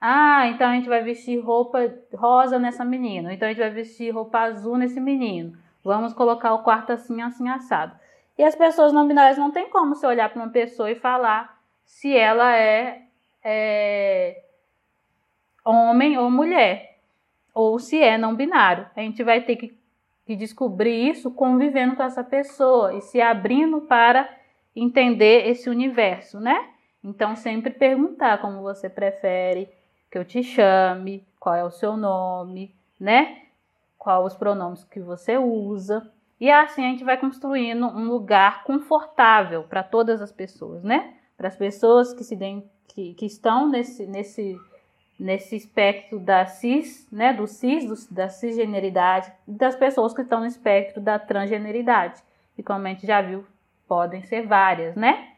Ah, 0.00 0.46
então 0.46 0.70
a 0.70 0.74
gente 0.74 0.88
vai 0.88 1.02
vestir 1.02 1.38
roupa 1.40 1.92
rosa 2.14 2.58
nessa 2.58 2.84
menina, 2.84 3.32
então 3.32 3.46
a 3.46 3.50
gente 3.50 3.60
vai 3.60 3.70
vestir 3.70 4.14
roupa 4.14 4.38
azul 4.38 4.78
nesse 4.78 5.00
menino. 5.00 5.56
Vamos 5.84 6.12
colocar 6.12 6.54
o 6.54 6.62
quarto 6.62 6.92
assim, 6.92 7.20
assim, 7.20 7.48
assado. 7.48 7.98
E 8.36 8.44
as 8.44 8.54
pessoas 8.54 8.92
não 8.92 9.08
binárias 9.08 9.36
não 9.36 9.50
tem 9.50 9.68
como 9.68 9.94
você 9.94 10.06
olhar 10.06 10.30
para 10.30 10.40
uma 10.40 10.50
pessoa 10.50 10.90
e 10.90 10.94
falar 10.94 11.58
se 11.84 12.16
ela 12.16 12.54
é, 12.56 13.02
é 13.42 14.42
homem 15.64 16.16
ou 16.16 16.30
mulher, 16.30 16.98
ou 17.52 17.78
se 17.78 18.00
é 18.00 18.16
não 18.16 18.36
binário. 18.36 18.86
A 18.94 19.00
gente 19.00 19.24
vai 19.24 19.40
ter 19.40 19.56
que, 19.56 19.77
que 20.28 20.36
descobrir 20.36 21.08
isso 21.08 21.30
convivendo 21.30 21.96
com 21.96 22.02
essa 22.02 22.22
pessoa 22.22 22.92
e 22.92 23.00
se 23.00 23.18
abrindo 23.18 23.80
para 23.80 24.28
entender 24.76 25.48
esse 25.48 25.70
universo, 25.70 26.38
né? 26.38 26.68
Então, 27.02 27.34
sempre 27.34 27.70
perguntar 27.72 28.38
como 28.38 28.60
você 28.60 28.90
prefere 28.90 29.70
que 30.10 30.18
eu 30.18 30.26
te 30.26 30.42
chame, 30.42 31.26
qual 31.40 31.54
é 31.54 31.64
o 31.64 31.70
seu 31.70 31.96
nome, 31.96 32.74
né? 33.00 33.44
Qual 33.96 34.22
os 34.26 34.36
pronomes 34.36 34.84
que 34.84 35.00
você 35.00 35.38
usa. 35.38 36.06
E 36.38 36.50
assim 36.50 36.84
a 36.84 36.90
gente 36.90 37.04
vai 37.04 37.16
construindo 37.16 37.86
um 37.86 38.06
lugar 38.06 38.64
confortável 38.64 39.62
para 39.62 39.82
todas 39.82 40.20
as 40.20 40.30
pessoas, 40.30 40.84
né? 40.84 41.14
Para 41.38 41.48
as 41.48 41.56
pessoas 41.56 42.12
que, 42.12 42.22
se 42.22 42.36
den, 42.36 42.70
que, 42.86 43.14
que 43.14 43.24
estão 43.24 43.66
nesse, 43.66 44.06
nesse, 44.06 44.60
nesse 45.18 45.56
espectro 45.56 46.20
da 46.20 46.46
cis, 46.46 47.08
né? 47.10 47.32
Do 47.32 47.46
cis, 47.46 47.84
do, 47.84 48.14
da 48.14 48.28
cisgeneridade, 48.28 49.32
das 49.46 49.74
pessoas 49.74 50.14
que 50.14 50.22
estão 50.22 50.40
no 50.40 50.46
espectro 50.46 51.00
da 51.00 51.18
transgeneridade. 51.18 52.22
E 52.56 52.62
como 52.62 52.86
a 52.86 52.90
gente 52.90 53.06
já 53.06 53.20
viu, 53.20 53.44
podem 53.86 54.22
ser 54.22 54.46
várias, 54.46 54.94
né? 54.94 55.28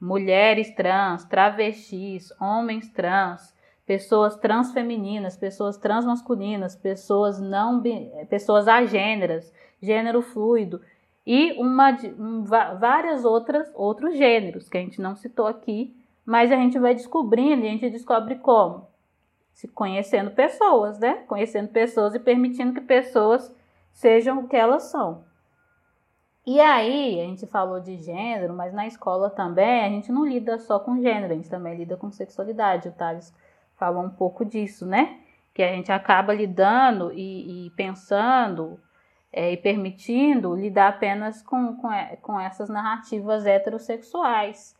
Mulheres 0.00 0.74
trans, 0.74 1.24
travestis, 1.24 2.32
homens 2.40 2.88
trans, 2.90 3.54
pessoas 3.86 4.36
transfemininas, 4.36 5.36
pessoas 5.36 5.76
transmasculinas, 5.76 6.74
pessoas 6.74 7.40
não 7.40 7.82
pessoas 8.28 8.66
agêneras, 8.66 9.52
gênero 9.80 10.22
fluido 10.22 10.80
e 11.26 11.52
uma, 11.52 11.90
um, 12.18 12.44
várias 12.44 13.24
outras 13.24 13.70
outros 13.74 14.16
gêneros 14.16 14.68
que 14.68 14.76
a 14.76 14.80
gente 14.80 15.00
não 15.00 15.16
citou 15.16 15.46
aqui, 15.46 15.94
mas 16.24 16.52
a 16.52 16.56
gente 16.56 16.78
vai 16.78 16.94
descobrindo 16.94 17.64
e 17.64 17.68
a 17.68 17.70
gente 17.70 17.90
descobre 17.90 18.36
como 18.36 18.86
se 19.54 19.68
conhecendo 19.68 20.32
pessoas, 20.32 20.98
né? 20.98 21.22
Conhecendo 21.28 21.68
pessoas 21.68 22.14
e 22.14 22.18
permitindo 22.18 22.74
que 22.74 22.80
pessoas 22.80 23.54
sejam 23.92 24.40
o 24.40 24.48
que 24.48 24.56
elas 24.56 24.82
são. 24.84 25.24
E 26.44 26.60
aí, 26.60 27.20
a 27.20 27.24
gente 27.24 27.46
falou 27.46 27.80
de 27.80 27.96
gênero, 27.96 28.52
mas 28.52 28.74
na 28.74 28.86
escola 28.86 29.30
também 29.30 29.82
a 29.82 29.88
gente 29.88 30.12
não 30.12 30.26
lida 30.26 30.58
só 30.58 30.78
com 30.78 31.00
gênero, 31.00 31.32
a 31.32 31.36
gente 31.36 31.48
também 31.48 31.74
lida 31.74 31.96
com 31.96 32.10
sexualidade. 32.10 32.88
O 32.88 32.92
Thales 32.92 33.32
falou 33.76 34.02
um 34.02 34.10
pouco 34.10 34.44
disso, 34.44 34.84
né? 34.84 35.20
Que 35.54 35.62
a 35.62 35.72
gente 35.72 35.90
acaba 35.90 36.34
lidando 36.34 37.12
e, 37.12 37.66
e 37.66 37.70
pensando 37.70 38.78
é, 39.32 39.52
e 39.52 39.56
permitindo 39.56 40.54
lidar 40.54 40.88
apenas 40.88 41.40
com, 41.42 41.76
com, 41.76 41.90
é, 41.90 42.16
com 42.16 42.38
essas 42.38 42.68
narrativas 42.68 43.46
heterossexuais. 43.46 44.76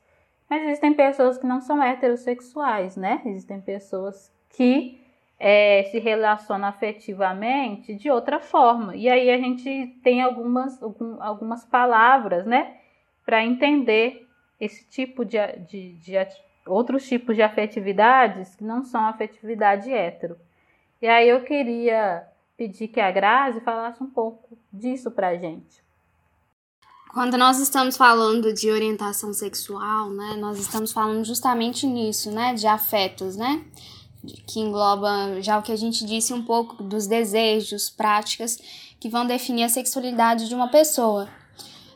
Mas 0.50 0.62
existem 0.64 0.92
pessoas 0.92 1.38
que 1.38 1.46
não 1.46 1.60
são 1.60 1.80
heterossexuais, 1.80 2.96
né? 2.96 3.22
Existem 3.24 3.60
pessoas 3.60 4.33
que 4.56 5.00
é, 5.38 5.84
se 5.90 5.98
relacionam 5.98 6.68
afetivamente 6.68 7.94
de 7.94 8.10
outra 8.10 8.40
forma. 8.40 8.96
E 8.96 9.08
aí 9.08 9.30
a 9.30 9.36
gente 9.36 9.98
tem 10.02 10.22
algumas, 10.22 10.80
algumas 11.20 11.64
palavras, 11.64 12.46
né? 12.46 12.76
Para 13.24 13.44
entender 13.44 14.26
esse 14.60 14.86
tipo 14.88 15.24
de, 15.24 15.38
de, 15.68 15.92
de 15.94 16.14
outros 16.66 17.06
tipos 17.06 17.36
de 17.36 17.42
afetividades 17.42 18.54
que 18.54 18.64
não 18.64 18.84
são 18.84 19.06
afetividade 19.06 19.92
hétero. 19.92 20.36
E 21.02 21.06
aí 21.06 21.28
eu 21.28 21.42
queria 21.42 22.26
pedir 22.56 22.88
que 22.88 23.00
a 23.00 23.10
Grazi 23.10 23.60
falasse 23.60 24.02
um 24.02 24.08
pouco 24.08 24.56
disso 24.72 25.10
pra 25.10 25.36
gente. 25.36 25.82
Quando 27.12 27.36
nós 27.36 27.60
estamos 27.60 27.96
falando 27.96 28.52
de 28.52 28.70
orientação 28.70 29.32
sexual, 29.32 30.10
né, 30.10 30.36
nós 30.38 30.58
estamos 30.58 30.92
falando 30.92 31.24
justamente 31.24 31.86
nisso, 31.86 32.30
né, 32.32 32.54
de 32.54 32.66
afetos, 32.66 33.36
né, 33.36 33.64
que 34.46 34.60
engloba 34.60 35.40
já 35.40 35.58
o 35.58 35.62
que 35.62 35.72
a 35.72 35.76
gente 35.76 36.04
disse 36.04 36.32
um 36.32 36.42
pouco 36.42 36.82
dos 36.82 37.06
desejos, 37.06 37.90
práticas 37.90 38.58
que 38.98 39.08
vão 39.08 39.26
definir 39.26 39.64
a 39.64 39.68
sexualidade 39.68 40.48
de 40.48 40.54
uma 40.54 40.68
pessoa. 40.68 41.28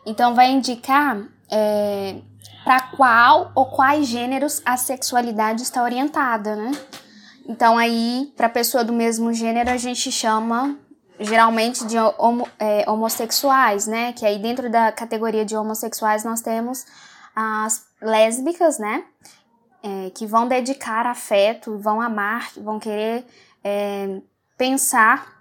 Então, 0.04 0.34
vai 0.34 0.50
indicar 0.50 1.26
é, 1.50 2.16
para 2.64 2.80
qual 2.80 3.52
ou 3.54 3.66
quais 3.66 4.06
gêneros 4.06 4.60
a 4.64 4.76
sexualidade 4.76 5.62
está 5.62 5.82
orientada, 5.82 6.54
né? 6.54 6.72
Então 7.48 7.78
aí, 7.78 8.30
para 8.36 8.48
pessoa 8.48 8.84
do 8.84 8.92
mesmo 8.92 9.32
gênero, 9.32 9.70
a 9.70 9.78
gente 9.78 10.12
chama 10.12 10.76
geralmente 11.18 11.86
de 11.86 11.96
homo, 12.18 12.46
é, 12.58 12.88
homossexuais, 12.88 13.86
né? 13.86 14.12
Que 14.12 14.26
aí 14.26 14.38
dentro 14.38 14.70
da 14.70 14.92
categoria 14.92 15.44
de 15.46 15.56
homossexuais 15.56 16.24
nós 16.24 16.42
temos 16.42 16.84
as 17.34 17.86
lésbicas, 18.02 18.78
né? 18.78 19.02
É, 19.80 20.10
que 20.10 20.26
vão 20.26 20.48
dedicar 20.48 21.06
afeto, 21.06 21.78
vão 21.78 22.00
amar, 22.00 22.50
vão 22.56 22.80
querer 22.80 23.24
é, 23.62 24.20
pensar 24.56 25.38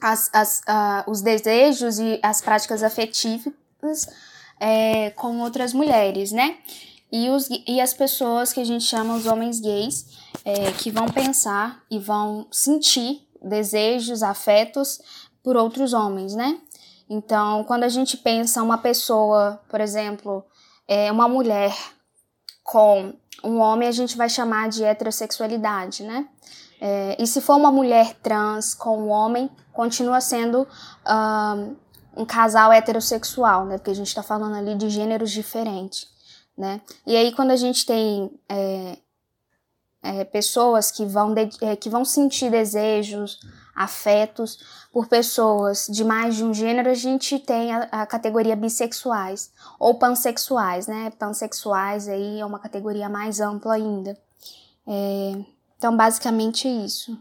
as, 0.00 0.30
as, 0.32 0.60
uh, 0.60 1.10
os 1.10 1.20
desejos 1.20 1.98
e 1.98 2.18
as 2.22 2.40
práticas 2.40 2.82
afetivas 2.82 4.08
é, 4.58 5.10
com 5.10 5.40
outras 5.40 5.72
mulheres, 5.72 6.32
né? 6.32 6.58
E, 7.10 7.30
os, 7.30 7.48
e 7.66 7.80
as 7.80 7.94
pessoas 7.94 8.52
que 8.52 8.60
a 8.60 8.64
gente 8.64 8.84
chama 8.84 9.14
os 9.14 9.26
homens 9.26 9.60
gays, 9.60 10.18
é, 10.44 10.72
que 10.72 10.90
vão 10.90 11.06
pensar 11.06 11.82
e 11.90 11.98
vão 11.98 12.46
sentir 12.50 13.26
desejos, 13.42 14.22
afetos 14.22 15.00
por 15.42 15.56
outros 15.56 15.92
homens, 15.92 16.34
né? 16.34 16.58
Então, 17.08 17.64
quando 17.64 17.84
a 17.84 17.88
gente 17.88 18.16
pensa 18.16 18.62
uma 18.62 18.76
pessoa, 18.76 19.60
por 19.68 19.80
exemplo, 19.80 20.44
é, 20.86 21.10
uma 21.10 21.26
mulher 21.26 21.74
com 22.68 23.14
um 23.42 23.60
homem, 23.60 23.88
a 23.88 23.92
gente 23.92 24.14
vai 24.14 24.28
chamar 24.28 24.68
de 24.68 24.84
heterossexualidade, 24.84 26.02
né? 26.02 26.28
É, 26.78 27.16
e 27.18 27.26
se 27.26 27.40
for 27.40 27.56
uma 27.56 27.72
mulher 27.72 28.14
trans 28.22 28.74
com 28.74 28.98
um 28.98 29.08
homem, 29.08 29.50
continua 29.72 30.20
sendo 30.20 30.68
um, 31.06 31.76
um 32.22 32.26
casal 32.26 32.70
heterossexual, 32.70 33.64
né? 33.64 33.78
Porque 33.78 33.90
a 33.90 33.94
gente 33.94 34.08
está 34.08 34.22
falando 34.22 34.54
ali 34.54 34.74
de 34.74 34.90
gêneros 34.90 35.30
diferentes, 35.30 36.08
né? 36.56 36.82
E 37.06 37.16
aí 37.16 37.32
quando 37.32 37.52
a 37.52 37.56
gente 37.56 37.86
tem 37.86 38.30
é, 38.50 38.98
é, 40.02 40.24
pessoas 40.24 40.90
que 40.90 41.06
vão, 41.06 41.34
é, 41.62 41.74
que 41.74 41.88
vão 41.88 42.04
sentir 42.04 42.50
desejos, 42.50 43.40
afetos 43.78 44.58
por 44.92 45.06
pessoas 45.06 45.86
de 45.88 46.02
mais 46.04 46.36
de 46.36 46.44
um 46.44 46.52
gênero, 46.52 46.90
a 46.90 46.94
gente 46.94 47.38
tem 47.38 47.72
a, 47.72 47.82
a, 47.92 48.06
categoria 48.06 48.56
bissexuais 48.56 49.52
ou 49.78 49.94
pansexuais, 49.94 50.88
né? 50.88 51.12
Pansexuais 51.16 52.08
aí 52.08 52.40
é 52.40 52.44
uma 52.44 52.58
categoria 52.58 53.08
mais 53.08 53.40
ampla 53.40 53.74
ainda. 53.74 54.18
É, 54.84 55.36
então, 55.76 55.96
basicamente 55.96 56.66
isso. 56.66 57.16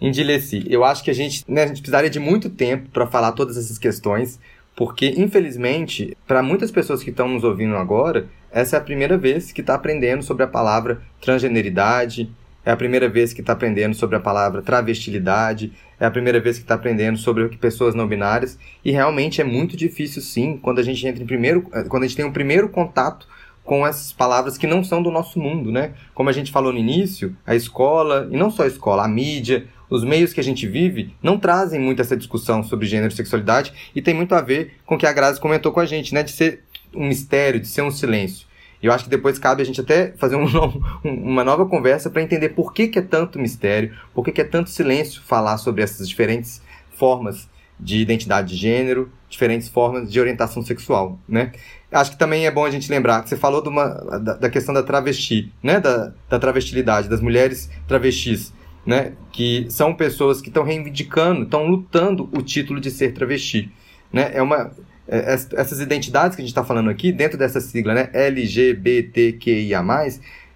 Indileci, 0.00 0.64
eu 0.68 0.84
acho 0.84 1.02
que 1.02 1.10
a 1.10 1.14
gente, 1.14 1.44
né, 1.48 1.64
a 1.64 1.66
gente 1.66 1.80
precisaria 1.80 2.10
de 2.10 2.20
muito 2.20 2.48
tempo 2.48 2.90
para 2.90 3.06
falar 3.06 3.32
todas 3.32 3.56
essas 3.56 3.78
questões, 3.78 4.38
porque, 4.76 5.14
infelizmente, 5.16 6.16
para 6.26 6.42
muitas 6.42 6.70
pessoas 6.70 7.02
que 7.02 7.10
estão 7.10 7.26
nos 7.28 7.42
ouvindo 7.42 7.76
agora, 7.76 8.28
essa 8.52 8.76
é 8.76 8.78
a 8.78 8.82
primeira 8.82 9.16
vez 9.16 9.50
que 9.50 9.60
está 9.60 9.74
aprendendo 9.74 10.22
sobre 10.22 10.44
a 10.44 10.48
palavra 10.48 11.02
transgeneridade, 11.20 12.30
é 12.64 12.70
a 12.70 12.76
primeira 12.76 13.08
vez 13.08 13.32
que 13.32 13.40
está 13.40 13.52
aprendendo 13.52 13.94
sobre 13.94 14.16
a 14.16 14.20
palavra 14.20 14.62
travestilidade, 14.62 15.72
é 15.98 16.06
a 16.06 16.10
primeira 16.10 16.40
vez 16.40 16.56
que 16.56 16.64
está 16.64 16.74
aprendendo 16.74 17.18
sobre 17.18 17.48
pessoas 17.56 17.94
não 17.94 18.06
binárias, 18.06 18.58
e 18.84 18.90
realmente 18.90 19.40
é 19.40 19.44
muito 19.44 19.76
difícil, 19.76 20.22
sim, 20.22 20.58
quando 20.60 20.78
a 20.78 20.82
gente 20.82 21.06
entra 21.06 21.22
em 21.22 21.26
primeiro, 21.26 21.62
quando 21.88 22.04
a 22.04 22.06
gente 22.06 22.16
tem 22.16 22.24
um 22.24 22.32
primeiro 22.32 22.68
contato 22.68 23.26
com 23.64 23.86
essas 23.86 24.12
palavras 24.12 24.58
que 24.58 24.66
não 24.66 24.84
são 24.84 25.02
do 25.02 25.10
nosso 25.10 25.40
mundo, 25.40 25.72
né? 25.72 25.94
Como 26.14 26.28
a 26.28 26.32
gente 26.32 26.52
falou 26.52 26.72
no 26.72 26.78
início, 26.78 27.34
a 27.46 27.54
escola, 27.54 28.28
e 28.30 28.36
não 28.36 28.50
só 28.50 28.64
a 28.64 28.66
escola, 28.66 29.04
a 29.04 29.08
mídia, 29.08 29.66
os 29.88 30.04
meios 30.04 30.32
que 30.32 30.40
a 30.40 30.44
gente 30.44 30.66
vive 30.66 31.14
não 31.22 31.38
trazem 31.38 31.80
muito 31.80 32.02
essa 32.02 32.16
discussão 32.16 32.62
sobre 32.62 32.86
gênero 32.86 33.12
e 33.12 33.16
sexualidade 33.16 33.72
e 33.94 34.02
tem 34.02 34.12
muito 34.12 34.34
a 34.34 34.40
ver 34.40 34.74
com 34.84 34.96
o 34.96 34.98
que 34.98 35.06
a 35.06 35.12
Grazi 35.12 35.40
comentou 35.40 35.72
com 35.72 35.80
a 35.80 35.86
gente, 35.86 36.12
né? 36.12 36.22
De 36.22 36.32
ser 36.32 36.62
um 36.94 37.08
mistério, 37.08 37.58
de 37.58 37.66
ser 37.66 37.82
um 37.82 37.90
silêncio. 37.90 38.46
Eu 38.82 38.92
acho 38.92 39.04
que 39.04 39.10
depois 39.10 39.38
cabe 39.38 39.62
a 39.62 39.64
gente 39.64 39.80
até 39.80 40.12
fazer 40.16 40.36
um, 40.36 40.46
uma 41.04 41.44
nova 41.44 41.66
conversa 41.66 42.10
para 42.10 42.22
entender 42.22 42.50
por 42.50 42.72
que, 42.72 42.88
que 42.88 42.98
é 42.98 43.02
tanto 43.02 43.38
mistério, 43.38 43.94
por 44.14 44.24
que, 44.24 44.32
que 44.32 44.40
é 44.40 44.44
tanto 44.44 44.70
silêncio 44.70 45.22
falar 45.22 45.58
sobre 45.58 45.82
essas 45.82 46.08
diferentes 46.08 46.62
formas 46.96 47.48
de 47.78 47.98
identidade 47.98 48.48
de 48.48 48.56
gênero, 48.56 49.10
diferentes 49.28 49.68
formas 49.68 50.10
de 50.10 50.20
orientação 50.20 50.62
sexual, 50.62 51.18
né? 51.28 51.52
Acho 51.90 52.12
que 52.12 52.18
também 52.18 52.46
é 52.46 52.50
bom 52.50 52.64
a 52.64 52.70
gente 52.70 52.90
lembrar 52.90 53.22
que 53.22 53.28
você 53.28 53.36
falou 53.36 53.62
uma, 53.68 53.88
da, 54.18 54.34
da 54.34 54.50
questão 54.50 54.74
da 54.74 54.82
travesti, 54.82 55.52
né? 55.62 55.80
Da, 55.80 56.12
da 56.28 56.38
travestilidade, 56.38 57.08
das 57.08 57.20
mulheres 57.20 57.70
travestis, 57.86 58.52
né? 58.86 59.12
Que 59.32 59.66
são 59.70 59.94
pessoas 59.94 60.40
que 60.40 60.48
estão 60.48 60.62
reivindicando, 60.62 61.42
estão 61.42 61.66
lutando 61.66 62.28
o 62.32 62.42
título 62.42 62.80
de 62.80 62.90
ser 62.90 63.12
travesti, 63.12 63.72
né? 64.12 64.30
É 64.32 64.42
uma 64.42 64.70
essas 65.06 65.80
identidades 65.80 66.34
que 66.34 66.42
a 66.42 66.44
gente 66.44 66.52
está 66.52 66.64
falando 66.64 66.88
aqui, 66.90 67.12
dentro 67.12 67.36
dessa 67.36 67.60
sigla, 67.60 67.94
né, 67.94 68.10
LGBTQIA+, 68.12 69.82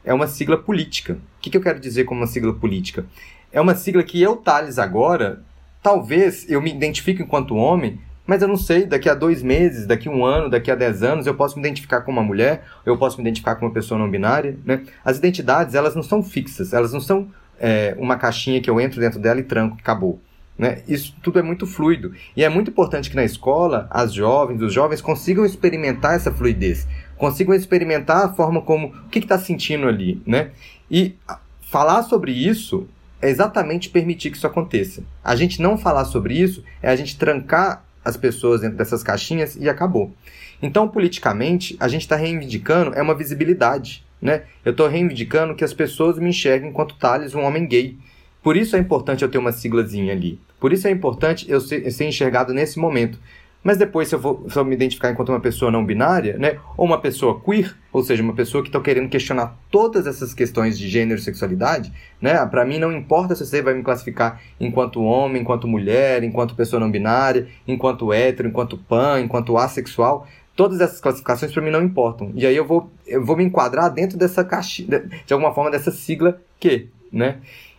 é 0.04 0.14
uma 0.14 0.26
sigla 0.26 0.56
política. 0.56 1.14
O 1.14 1.40
que, 1.40 1.50
que 1.50 1.56
eu 1.56 1.60
quero 1.60 1.78
dizer 1.78 2.04
com 2.04 2.14
uma 2.14 2.26
sigla 2.26 2.54
política? 2.54 3.04
É 3.52 3.60
uma 3.60 3.74
sigla 3.74 4.02
que 4.02 4.20
eu, 4.20 4.36
Thales, 4.36 4.78
agora, 4.78 5.42
talvez 5.82 6.48
eu 6.48 6.60
me 6.60 6.70
identifique 6.70 7.22
enquanto 7.22 7.54
homem, 7.54 8.00
mas 8.26 8.42
eu 8.42 8.48
não 8.48 8.56
sei, 8.56 8.84
daqui 8.84 9.08
a 9.08 9.14
dois 9.14 9.42
meses, 9.42 9.86
daqui 9.86 10.08
a 10.08 10.10
um 10.10 10.24
ano, 10.24 10.50
daqui 10.50 10.70
a 10.70 10.74
dez 10.74 11.02
anos, 11.02 11.26
eu 11.26 11.34
posso 11.34 11.56
me 11.56 11.62
identificar 11.62 12.02
como 12.02 12.18
uma 12.18 12.26
mulher, 12.26 12.62
eu 12.84 12.96
posso 12.96 13.16
me 13.16 13.22
identificar 13.22 13.54
como 13.54 13.68
uma 13.68 13.74
pessoa 13.74 13.98
não 13.98 14.10
binária, 14.10 14.56
né? 14.66 14.82
As 15.02 15.16
identidades, 15.16 15.74
elas 15.74 15.94
não 15.94 16.02
são 16.02 16.22
fixas, 16.22 16.74
elas 16.74 16.92
não 16.92 17.00
são 17.00 17.28
é, 17.58 17.94
uma 17.98 18.16
caixinha 18.16 18.60
que 18.60 18.68
eu 18.68 18.78
entro 18.80 19.00
dentro 19.00 19.18
dela 19.18 19.40
e 19.40 19.44
tranco 19.44 19.78
acabou. 19.80 20.20
Né? 20.58 20.82
Isso 20.88 21.14
tudo 21.22 21.38
é 21.38 21.42
muito 21.42 21.66
fluido. 21.66 22.12
E 22.36 22.42
é 22.42 22.48
muito 22.48 22.70
importante 22.70 23.08
que 23.08 23.16
na 23.16 23.24
escola 23.24 23.86
as 23.90 24.12
jovens, 24.12 24.60
os 24.60 24.72
jovens 24.72 25.00
consigam 25.00 25.46
experimentar 25.46 26.16
essa 26.16 26.32
fluidez, 26.32 26.86
consigam 27.16 27.54
experimentar 27.54 28.24
a 28.26 28.32
forma 28.32 28.60
como 28.60 28.88
o 28.88 29.08
que 29.08 29.20
está 29.20 29.38
sentindo 29.38 29.86
ali. 29.86 30.20
Né? 30.26 30.50
E 30.90 31.14
falar 31.60 32.02
sobre 32.02 32.32
isso 32.32 32.88
é 33.22 33.30
exatamente 33.30 33.88
permitir 33.88 34.30
que 34.30 34.36
isso 34.36 34.46
aconteça. 34.46 35.02
A 35.22 35.36
gente 35.36 35.62
não 35.62 35.78
falar 35.78 36.04
sobre 36.04 36.34
isso 36.34 36.64
é 36.82 36.90
a 36.90 36.96
gente 36.96 37.16
trancar 37.16 37.84
as 38.04 38.16
pessoas 38.16 38.62
dentro 38.62 38.76
dessas 38.76 39.02
caixinhas 39.02 39.56
e 39.56 39.68
acabou. 39.68 40.12
Então, 40.60 40.88
politicamente, 40.88 41.76
a 41.78 41.86
gente 41.86 42.02
está 42.02 42.16
reivindicando 42.16 42.94
é 42.94 43.02
uma 43.02 43.14
visibilidade. 43.14 44.04
Né? 44.20 44.42
Eu 44.64 44.72
estou 44.72 44.88
reivindicando 44.88 45.54
que 45.54 45.62
as 45.62 45.72
pessoas 45.72 46.18
me 46.18 46.30
enxerguem 46.30 46.70
enquanto 46.70 46.96
Thales, 46.96 47.34
um 47.34 47.42
homem 47.42 47.66
gay. 47.66 47.96
Por 48.42 48.56
isso 48.56 48.74
é 48.74 48.78
importante 48.78 49.22
eu 49.22 49.28
ter 49.28 49.38
uma 49.38 49.52
siglazinha 49.52 50.12
ali. 50.12 50.40
Por 50.60 50.72
isso 50.72 50.88
é 50.88 50.90
importante 50.90 51.50
eu 51.50 51.60
ser, 51.60 51.90
ser 51.90 52.06
enxergado 52.06 52.52
nesse 52.52 52.78
momento. 52.78 53.18
Mas 53.62 53.76
depois, 53.76 54.08
se 54.08 54.14
eu, 54.14 54.20
vou, 54.20 54.48
se 54.48 54.56
eu 54.56 54.64
me 54.64 54.74
identificar 54.74 55.10
enquanto 55.10 55.30
uma 55.30 55.40
pessoa 55.40 55.70
não 55.70 55.84
binária, 55.84 56.38
né, 56.38 56.58
ou 56.76 56.86
uma 56.86 57.00
pessoa 57.00 57.40
queer, 57.40 57.74
ou 57.92 58.02
seja, 58.02 58.22
uma 58.22 58.32
pessoa 58.32 58.62
que 58.62 58.68
está 58.68 58.80
querendo 58.80 59.08
questionar 59.08 59.58
todas 59.70 60.06
essas 60.06 60.32
questões 60.32 60.78
de 60.78 60.88
gênero 60.88 61.18
e 61.18 61.22
sexualidade, 61.22 61.92
né, 62.20 62.46
para 62.46 62.64
mim 62.64 62.78
não 62.78 62.92
importa 62.92 63.34
se 63.34 63.44
você 63.44 63.60
vai 63.60 63.74
me 63.74 63.82
classificar 63.82 64.40
enquanto 64.60 65.02
homem, 65.02 65.42
enquanto 65.42 65.66
mulher, 65.66 66.22
enquanto 66.22 66.54
pessoa 66.54 66.78
não 66.78 66.90
binária, 66.90 67.48
enquanto 67.66 68.12
hétero, 68.12 68.48
enquanto 68.48 68.78
pan, 68.78 69.20
enquanto 69.20 69.58
assexual, 69.58 70.26
todas 70.54 70.80
essas 70.80 71.00
classificações 71.00 71.52
para 71.52 71.62
mim 71.62 71.70
não 71.70 71.82
importam. 71.82 72.32
E 72.34 72.46
aí 72.46 72.56
eu 72.56 72.64
vou, 72.64 72.90
eu 73.06 73.24
vou 73.24 73.36
me 73.36 73.44
enquadrar 73.44 73.92
dentro 73.92 74.16
dessa 74.16 74.44
caixa, 74.44 74.82
de, 74.84 75.24
de 75.26 75.32
alguma 75.32 75.52
forma, 75.52 75.70
dessa 75.70 75.90
sigla 75.90 76.40
que, 76.60 76.88
né? 77.12 77.38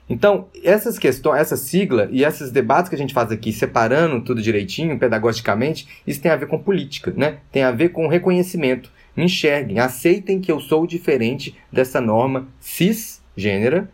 Então, 0.10 0.48
essas 0.64 0.98
questões, 0.98 1.40
essa 1.40 1.56
sigla 1.56 2.10
e 2.12 2.24
esses 2.24 2.52
debates 2.52 2.90
que 2.90 2.96
a 2.96 2.98
gente 2.98 3.14
faz 3.14 3.32
aqui, 3.32 3.54
separando 3.54 4.22
tudo 4.22 4.42
direitinho, 4.42 4.98
pedagogicamente, 4.98 5.88
isso 6.06 6.20
tem 6.20 6.32
a 6.32 6.36
ver 6.36 6.48
com 6.48 6.58
política, 6.58 7.14
né? 7.16 7.38
Tem 7.52 7.62
a 7.62 7.72
ver 7.72 7.90
com 7.90 8.08
reconhecimento. 8.08 8.92
Me 9.16 9.26
enxerguem, 9.26 9.80
aceitem 9.80 10.42
que 10.42 10.52
eu 10.52 10.60
sou 10.60 10.88
diferente 10.88 11.56
dessa 11.72 12.02
norma 12.02 12.48
cisgênera, 12.60 13.90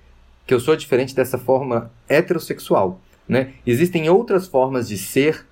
que 0.48 0.54
eu 0.54 0.60
sou 0.60 0.76
diferente 0.76 1.14
dessa 1.14 1.38
forma 1.38 1.92
heterossexual, 2.08 3.02
né? 3.28 3.54
Existem 3.66 4.10
outras 4.10 4.48
formas 4.48 4.88
de 4.88 4.98
ser 4.98 5.46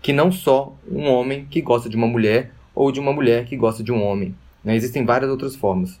que 0.00 0.12
não 0.12 0.30
só 0.30 0.76
um 0.88 1.08
homem 1.08 1.46
que 1.50 1.60
gosta 1.60 1.88
de 1.88 1.96
uma 1.96 2.06
mulher 2.06 2.52
ou 2.74 2.92
de 2.92 3.00
uma 3.00 3.12
mulher 3.12 3.46
que 3.46 3.56
gosta 3.56 3.82
de 3.82 3.90
um 3.90 4.02
homem. 4.04 4.36
Né? 4.62 4.76
Existem 4.76 5.04
várias 5.04 5.30
outras 5.30 5.56
formas. 5.56 5.98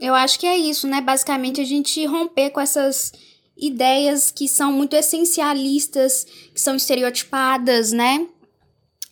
Eu 0.00 0.14
acho 0.14 0.40
que 0.40 0.46
é 0.46 0.56
isso, 0.56 0.88
né? 0.88 1.00
Basicamente 1.00 1.60
a 1.60 1.64
gente 1.64 2.04
romper 2.06 2.50
com 2.50 2.60
essas 2.60 3.12
ideias 3.56 4.30
que 4.30 4.48
são 4.48 4.72
muito 4.72 4.94
essencialistas, 4.94 6.26
que 6.52 6.60
são 6.60 6.76
estereotipadas, 6.76 7.92
né? 7.92 8.26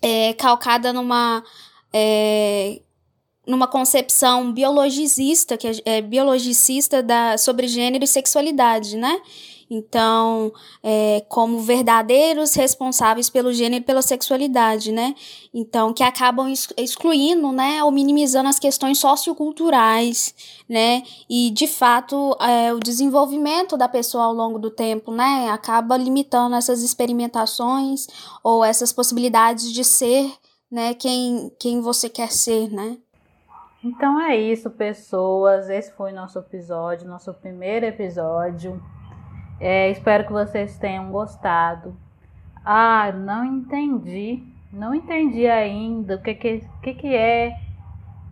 É, 0.01 0.33
calcada 0.35 0.93
numa 0.93 1.45
é, 1.93 2.81
numa 3.47 3.67
concepção 3.67 4.53
biologicista, 4.53 5.57
que 5.57 5.67
é, 5.67 5.73
é 5.85 6.01
biologicista 6.01 7.03
da, 7.03 7.37
sobre 7.37 7.67
gênero 7.67 8.05
e 8.05 8.09
sexualidade, 8.09 8.97
né? 8.97 9.21
Então, 9.75 10.53
é, 10.83 11.25
como 11.31 11.61
verdadeiros 11.61 12.53
responsáveis 12.53 13.31
pelo 13.31 13.55
gênero 13.55 13.83
e 13.83 13.87
pela 13.87 14.03
sexualidade, 14.03 14.93
né? 14.93 15.15
Então, 15.55 15.95
que 15.95 16.03
acabam 16.03 16.53
excluindo, 16.77 17.51
né, 17.53 17.83
ou 17.83 17.91
minimizando 17.91 18.51
as 18.51 18.59
questões 18.59 18.99
socioculturais, 18.99 20.35
né? 20.69 21.03
E, 21.27 21.51
de 21.51 21.67
fato, 21.67 22.37
é, 22.39 22.71
o 22.75 22.79
desenvolvimento 22.79 23.75
da 23.75 23.89
pessoa 23.89 24.25
ao 24.25 24.35
longo 24.35 24.59
do 24.59 24.71
tempo, 24.71 25.11
né, 25.11 25.49
acaba 25.51 25.97
limitando 25.97 26.55
essas 26.55 26.83
experimentações 26.83 28.07
ou 28.45 28.63
essas 28.63 28.93
possibilidades 28.93 29.73
de 29.73 29.85
ser, 29.85 30.31
né, 30.71 30.93
quem, 30.93 31.51
quem 31.59 31.81
você 31.81 32.11
quer 32.11 32.31
ser, 32.31 32.71
né? 32.71 32.99
Então 33.83 34.21
é 34.21 34.37
isso, 34.37 34.69
pessoas. 34.69 35.71
Esse 35.71 35.91
foi 35.93 36.13
nosso 36.13 36.39
episódio, 36.39 37.09
nosso 37.09 37.33
primeiro 37.33 37.87
episódio. 37.87 38.79
É, 39.65 39.91
espero 39.91 40.25
que 40.27 40.33
vocês 40.33 40.77
tenham 40.77 41.13
gostado. 41.13 41.97
Ah, 42.65 43.13
não 43.13 43.45
entendi. 43.45 44.43
Não 44.73 44.93
entendi 44.93 45.47
ainda 45.47 46.17
o 46.17 46.21
que, 46.21 46.35
que, 46.35 46.65
que, 46.83 46.95
que 46.95 47.15
é, 47.15 47.61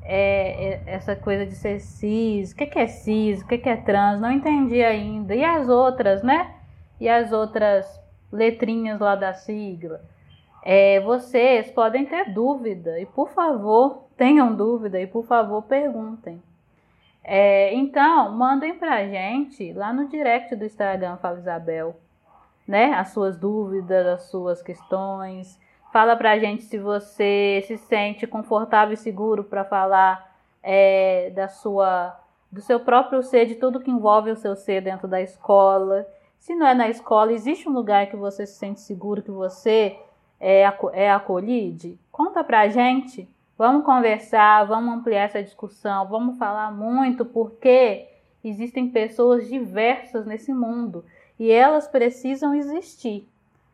é, 0.02 0.72
é 0.72 0.82
essa 0.86 1.14
coisa 1.14 1.46
de 1.46 1.54
ser 1.54 1.78
cis, 1.78 2.50
o 2.50 2.56
que, 2.56 2.66
que 2.66 2.80
é 2.80 2.88
cis, 2.88 3.42
o 3.42 3.46
que, 3.46 3.58
que 3.58 3.68
é 3.68 3.76
trans, 3.76 4.20
não 4.20 4.32
entendi 4.32 4.82
ainda. 4.82 5.32
E 5.32 5.44
as 5.44 5.68
outras, 5.68 6.20
né? 6.24 6.52
E 6.98 7.08
as 7.08 7.30
outras 7.30 7.86
letrinhas 8.32 8.98
lá 8.98 9.14
da 9.14 9.32
sigla. 9.32 10.00
É, 10.64 10.98
vocês 10.98 11.70
podem 11.70 12.06
ter 12.06 12.34
dúvida 12.34 12.98
e 12.98 13.06
por 13.06 13.30
favor 13.30 14.08
tenham 14.16 14.52
dúvida 14.52 15.00
e 15.00 15.06
por 15.06 15.24
favor 15.24 15.62
perguntem. 15.62 16.42
É, 17.22 17.74
então 17.74 18.32
mandem 18.32 18.74
pra 18.78 19.06
gente 19.06 19.72
lá 19.72 19.92
no 19.92 20.08
direct 20.08 20.56
do 20.56 20.64
Instagram 20.64 21.16
Fala 21.18 21.38
Isabel, 21.38 21.96
né? 22.66 22.94
As 22.94 23.08
suas 23.08 23.36
dúvidas, 23.36 24.06
as 24.06 24.22
suas 24.24 24.62
questões. 24.62 25.58
Fala 25.92 26.16
pra 26.16 26.38
gente 26.38 26.64
se 26.64 26.78
você 26.78 27.62
se 27.66 27.76
sente 27.76 28.26
confortável 28.26 28.94
e 28.94 28.96
seguro 28.96 29.44
para 29.44 29.64
falar 29.64 30.34
é, 30.62 31.30
da 31.30 31.48
sua, 31.48 32.18
do 32.50 32.60
seu 32.60 32.80
próprio 32.80 33.22
ser, 33.22 33.46
de 33.46 33.56
tudo 33.56 33.80
que 33.80 33.90
envolve 33.90 34.30
o 34.30 34.36
seu 34.36 34.54
ser 34.54 34.82
dentro 34.82 35.08
da 35.08 35.20
escola 35.20 36.06
Se 36.38 36.54
não 36.54 36.66
é 36.66 36.74
na 36.74 36.88
escola, 36.88 37.32
existe 37.32 37.68
um 37.68 37.72
lugar 37.72 38.06
que 38.06 38.16
você 38.16 38.46
se 38.46 38.54
sente 38.54 38.80
seguro, 38.80 39.22
que 39.22 39.30
você 39.30 39.98
é, 40.40 40.62
é 40.92 41.10
acolhido? 41.10 41.98
Conta 42.10 42.42
pra 42.42 42.68
gente. 42.68 43.28
Vamos 43.60 43.84
conversar, 43.84 44.64
vamos 44.64 44.94
ampliar 44.94 45.24
essa 45.24 45.42
discussão, 45.42 46.08
vamos 46.08 46.38
falar 46.38 46.72
muito, 46.72 47.26
porque 47.26 48.08
existem 48.42 48.88
pessoas 48.88 49.46
diversas 49.50 50.24
nesse 50.24 50.50
mundo 50.50 51.04
e 51.38 51.52
elas 51.52 51.86
precisam 51.86 52.54
existir. 52.54 53.28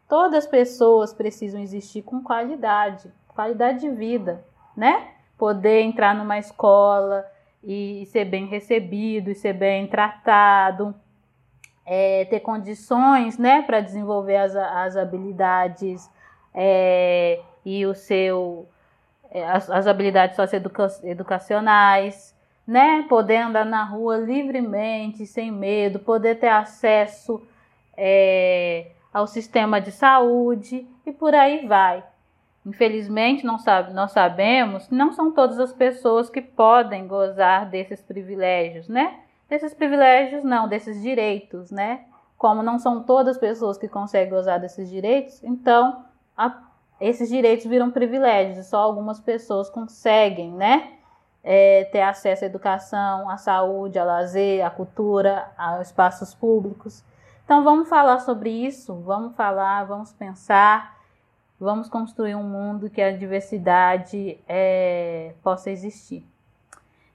Todas 0.09 0.39
as 0.39 0.47
pessoas 0.49 1.15
precisam 1.15 1.61
existir 1.61 2.03
com 2.03 2.21
qualidade, 2.21 3.13
qualidade 3.29 3.83
de 3.83 3.91
vida, 3.91 4.45
né? 4.77 5.11
Poder 5.39 5.83
entrar 5.83 6.17
numa 6.17 6.37
escola 6.37 7.25
e 7.63 8.07
ser 8.07 8.25
bem 8.25 8.47
recebido, 8.47 9.31
e 9.31 9.37
ser 9.37 9.53
bem 9.53 9.87
tratado, 9.87 10.97
é, 11.85 12.25
ter 12.25 12.41
condições, 12.41 13.39
né, 13.39 13.63
para 13.63 13.79
desenvolver 13.79 14.39
as, 14.39 14.57
as 14.57 14.97
habilidades 14.97 16.11
é, 16.53 17.41
e 17.65 17.87
o 17.87 17.95
seu 17.95 18.67
as, 19.33 19.71
as 19.71 19.87
habilidades 19.87 20.37
socioeducacionais, 20.37 22.35
né? 22.67 23.05
Poder 23.09 23.37
andar 23.37 23.65
na 23.65 23.85
rua 23.85 24.17
livremente, 24.17 25.27
sem 25.27 25.51
medo, 25.51 25.99
poder 25.99 26.37
ter 26.37 26.49
acesso 26.49 27.41
é, 27.97 28.89
ao 29.13 29.27
sistema 29.27 29.81
de 29.81 29.93
saúde 29.93 30.87
e 31.05 31.13
por 31.13 31.35
aí 31.35 31.67
vai. 31.67 32.05
Infelizmente, 32.67 33.47
não 33.47 33.59
sabe, 33.59 33.93
nós 33.93 34.11
sabemos 34.11 34.89
que 34.89 34.95
não 34.95 35.13
são 35.13 35.31
todas 35.31 35.61
as 35.61 35.73
pessoas 35.73 36.29
que 36.29 36.43
podem 36.43 37.07
gozar 37.07 37.71
desses 37.71 38.03
privilégios, 38.03 38.89
né? 38.89 39.21
Desses 39.49 39.73
privilégios, 39.73 40.43
não, 40.43 40.67
desses 40.67 41.01
direitos, 41.01 41.71
né? 41.71 42.01
Como 42.37 42.65
não 42.65 42.79
são 42.81 43.05
todas 43.05 43.37
as 43.37 43.41
pessoas 43.41 43.79
que 43.79 43.87
conseguem 43.87 44.31
gozar 44.31 44.59
desses 44.59 44.91
direitos, 44.91 45.43
então 45.45 46.05
a, 46.37 46.66
esses 47.01 47.29
direitos 47.29 47.67
viram 47.67 47.91
privilégios, 47.91 48.67
só 48.67 48.79
algumas 48.79 49.21
pessoas 49.21 49.69
conseguem, 49.69 50.51
né? 50.51 50.93
É, 51.45 51.85
ter 51.93 52.01
acesso 52.01 52.45
à 52.45 52.47
educação, 52.47 53.31
à 53.31 53.37
saúde, 53.37 53.99
ao 53.99 54.07
lazer, 54.07 54.65
à 54.65 54.71
cultura, 54.71 55.49
aos 55.57 55.89
espaços 55.89 56.35
públicos. 56.35 57.05
Então 57.45 57.63
vamos 57.63 57.89
falar 57.89 58.19
sobre 58.19 58.51
isso, 58.51 58.95
vamos 59.03 59.37
falar, 59.37 59.85
vamos 59.85 60.13
pensar, 60.13 60.97
vamos 61.61 61.89
construir 61.89 62.35
um 62.35 62.43
mundo 62.43 62.91
que 62.91 63.01
a 63.01 63.17
diversidade 63.17 64.41
é, 64.49 65.35
possa 65.45 65.71
existir. 65.71 66.27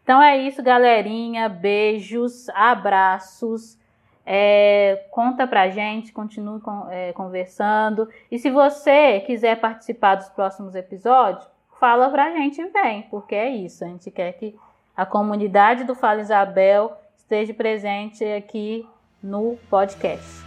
Então 0.04 0.22
é 0.22 0.38
isso, 0.38 0.64
galerinha. 0.64 1.48
Beijos, 1.48 2.50
abraços. 2.50 3.78
É, 4.26 5.06
conta 5.12 5.48
pra 5.48 5.70
gente, 5.70 6.14
continue 6.14 6.62
é, 6.90 7.12
conversando. 7.14 8.08
E 8.30 8.38
se 8.38 8.50
você 8.50 9.20
quiser 9.22 9.60
participar 9.60 10.16
dos 10.16 10.30
próximos 10.30 10.76
episódios, 10.76 11.48
fala 11.80 12.10
pra 12.10 12.32
gente 12.32 12.62
e 12.62 12.68
vem, 12.70 13.04
porque 13.04 13.36
é 13.36 13.50
isso. 13.50 13.84
A 13.84 13.88
gente 13.88 14.12
quer 14.12 14.34
que 14.34 14.56
a 14.96 15.06
comunidade 15.06 15.84
do 15.84 15.96
Fala 15.96 16.22
Isabel 16.22 16.96
esteja 17.18 17.54
presente 17.54 18.24
aqui 18.24 18.88
no 19.24 19.58
podcast. 19.70 20.46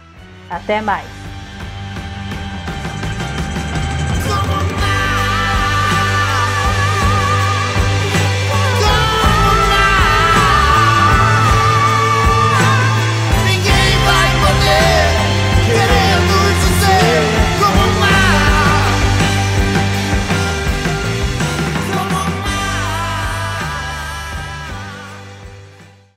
Até 0.49 0.81
mais! 0.81 1.34